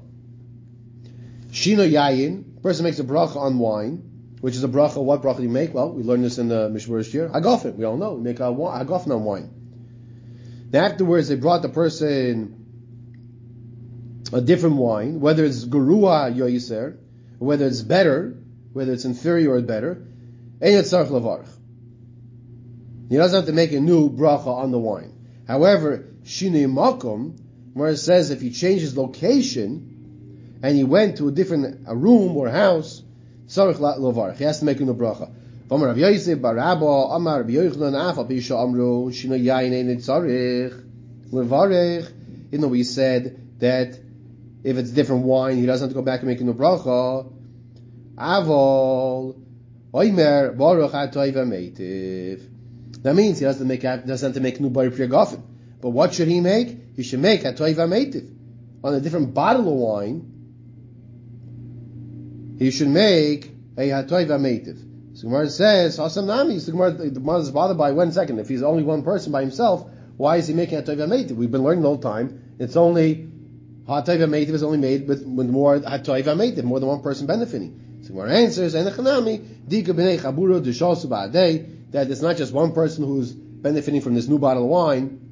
Shino 1.52 1.88
Yayin, 1.88 2.60
person 2.64 2.82
makes 2.82 2.98
a 2.98 3.04
bracha 3.04 3.36
on 3.36 3.60
wine, 3.60 4.34
which 4.40 4.56
is 4.56 4.64
a 4.64 4.68
bracha. 4.68 5.00
What 5.00 5.22
bracha 5.22 5.36
do 5.36 5.42
you 5.44 5.48
make? 5.48 5.72
Well, 5.72 5.92
we 5.92 6.02
learned 6.02 6.24
this 6.24 6.38
in 6.38 6.48
the 6.48 6.68
Mishmur 6.68 7.12
year. 7.14 7.28
Hagofin, 7.28 7.76
we 7.76 7.84
all 7.84 7.96
know. 7.96 8.14
We 8.14 8.22
make 8.22 8.40
a 8.40 8.44
hagofin 8.44 9.14
on 9.14 9.22
wine. 9.22 9.50
Then 10.70 10.82
afterwards, 10.82 11.28
they 11.28 11.36
brought 11.36 11.62
the 11.62 11.68
person 11.68 12.58
a 14.32 14.40
different 14.40 14.76
wine, 14.76 15.20
whether 15.20 15.44
it's 15.44 15.64
Gurua 15.64 16.34
Yoiser, 16.34 16.98
whether 17.42 17.66
it's 17.66 17.82
better, 17.82 18.36
whether 18.72 18.92
it's 18.92 19.04
inferior 19.04 19.52
or 19.52 19.62
better, 19.62 19.92
and 20.60 20.74
it's 20.74 20.92
Sarf 20.92 21.08
Lavarch. 21.08 21.48
He 23.08 23.16
doesn't 23.16 23.36
have 23.36 23.46
to 23.46 23.52
make 23.52 23.72
a 23.72 23.80
new 23.80 24.08
bracha 24.08 24.46
on 24.46 24.70
the 24.70 24.78
wine. 24.78 25.12
However, 25.46 26.06
Shinei 26.24 26.66
Makom, 26.66 27.38
where 27.74 27.90
it 27.90 27.98
says 27.98 28.30
if 28.30 28.40
he 28.40 28.50
changes 28.50 28.96
location, 28.96 30.60
and 30.62 30.76
he 30.76 30.84
went 30.84 31.18
to 31.18 31.28
a 31.28 31.32
different 31.32 31.86
room 31.88 32.36
or 32.36 32.48
house, 32.48 33.02
Sarich 33.48 33.76
Lovarach. 33.76 34.36
He 34.36 34.44
has 34.44 34.60
to 34.60 34.64
make 34.64 34.80
a 34.80 34.84
bracha. 34.84 35.30
Amar 35.70 35.88
Rav 35.88 35.98
Yosef 35.98 36.38
Barabba 36.38 37.16
Amar 37.16 37.40
Rav 37.42 37.50
Yochanan 37.50 37.98
Afa 37.98 38.24
Pisha 38.24 38.62
Amru 38.62 39.10
Shino 39.10 39.42
Yain 39.42 39.72
Ein 39.72 39.96
Tzarich 39.96 40.82
Levarech. 41.30 42.12
You 42.50 42.58
know 42.58 42.68
we 42.68 42.84
said 42.84 43.58
that 43.58 43.98
if 44.64 44.76
it's 44.76 44.90
different 44.90 45.24
wine, 45.24 45.56
he 45.56 45.66
doesn't 45.66 45.88
have 45.88 45.90
to 45.90 45.94
go 45.94 46.02
back 46.02 46.20
and 46.20 46.28
make 46.28 46.40
a 46.40 46.44
new 46.44 46.54
bracha. 46.54 47.32
Avol 48.16 49.40
Oimer 49.92 50.56
Baruch 50.56 50.92
Meitiv. 50.92 52.48
That 53.02 53.14
means 53.14 53.38
he 53.38 53.44
doesn't 53.44 53.66
make 53.66 53.82
doesn't 53.82 54.28
have 54.28 54.34
to 54.34 54.40
make 54.40 54.58
a 54.58 54.62
new 54.62 54.70
priyagofen. 54.70 55.42
But 55.80 55.90
what 55.90 56.14
should 56.14 56.28
he 56.28 56.40
make? 56.40 56.94
He 56.96 57.02
should 57.02 57.20
make 57.20 57.42
Atoiva 57.42 57.88
Meitiv 57.88 58.32
on 58.84 58.94
a 58.94 59.00
different 59.00 59.34
bottle 59.34 59.68
of 59.68 59.74
wine 59.74 60.32
he 62.62 62.70
should 62.70 62.88
make 62.88 63.50
a 63.76 63.88
hatoiva 63.88 64.38
meitiv. 64.38 64.78
So 65.16 65.24
Gemara 65.24 65.50
says, 65.50 65.98
Hasam 65.98 66.26
Nami, 66.26 66.60
so 66.60 66.72
Gemara, 66.72 66.92
the 66.92 67.10
Gemara 67.10 67.38
is 67.38 67.50
bothered 67.50 67.76
by 67.76 67.90
one 67.90 68.12
second. 68.12 68.38
If 68.38 68.48
he's 68.48 68.62
only 68.62 68.84
one 68.84 69.02
person 69.02 69.32
by 69.32 69.40
himself, 69.40 69.90
why 70.16 70.36
is 70.36 70.46
he 70.46 70.54
making 70.54 70.78
hatoiva 70.78 71.08
meitiv? 71.08 71.32
We've 71.32 71.50
been 71.50 71.64
learning 71.64 71.82
the 71.82 71.88
whole 71.88 71.98
time. 71.98 72.54
It's 72.58 72.76
only, 72.76 73.28
hatoiva 73.86 74.28
meitiv 74.28 74.50
is 74.50 74.62
only 74.62 74.78
made 74.78 75.08
with, 75.08 75.24
with 75.24 75.48
more 75.48 75.78
hatoiva 75.78 76.36
meitiv, 76.36 76.64
more 76.64 76.80
than 76.80 76.88
one 76.88 77.02
person 77.02 77.26
benefiting. 77.26 78.00
So 78.02 78.08
Gemara 78.08 78.32
answers, 78.32 78.74
and 78.74 78.88
Chanami, 78.88 79.38
Dika 79.68 79.88
b'nei 79.88 80.18
chaburo 80.18 80.60
d'shosu 80.60 81.06
ba'adei, 81.06 81.92
that 81.92 82.10
it's 82.10 82.22
not 82.22 82.36
just 82.36 82.52
one 82.52 82.72
person 82.72 83.04
who's 83.04 83.32
benefiting 83.32 84.00
from 84.00 84.14
this 84.14 84.26
new 84.28 84.38
bottle 84.38 84.64
of 84.64 84.68
wine, 84.68 85.22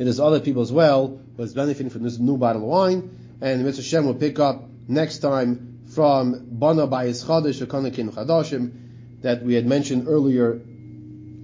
it 0.00 0.06
is 0.06 0.18
other 0.18 0.40
people 0.40 0.62
as 0.62 0.72
well 0.72 1.20
who's 1.36 1.52
benefiting 1.52 1.90
from 1.90 2.02
this 2.02 2.18
new 2.18 2.38
bottle 2.38 2.62
of 2.62 2.68
wine, 2.68 3.36
and 3.42 3.64
Mr. 3.64 3.82
Shem 3.82 4.06
will 4.06 4.14
pick 4.14 4.38
up 4.38 4.64
next 4.88 5.18
time 5.18 5.80
from 5.88 6.46
Bana 6.50 6.86
Bayis 6.86 7.24
Chadash 7.24 7.64
Akanakin 7.64 8.10
Chadashim 8.10 8.72
that 9.20 9.42
we 9.42 9.54
had 9.54 9.66
mentioned 9.66 10.08
earlier 10.08 10.60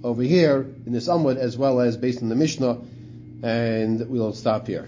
over 0.03 0.23
here 0.23 0.61
in 0.85 0.91
this 0.91 1.07
Amud 1.07 1.37
as 1.37 1.55
well 1.55 1.79
as 1.79 1.97
based 1.97 2.23
on 2.23 2.29
the 2.29 2.35
Mishnah, 2.35 2.79
and 3.43 4.09
we'll 4.09 4.33
stop 4.33 4.65
here. 4.65 4.87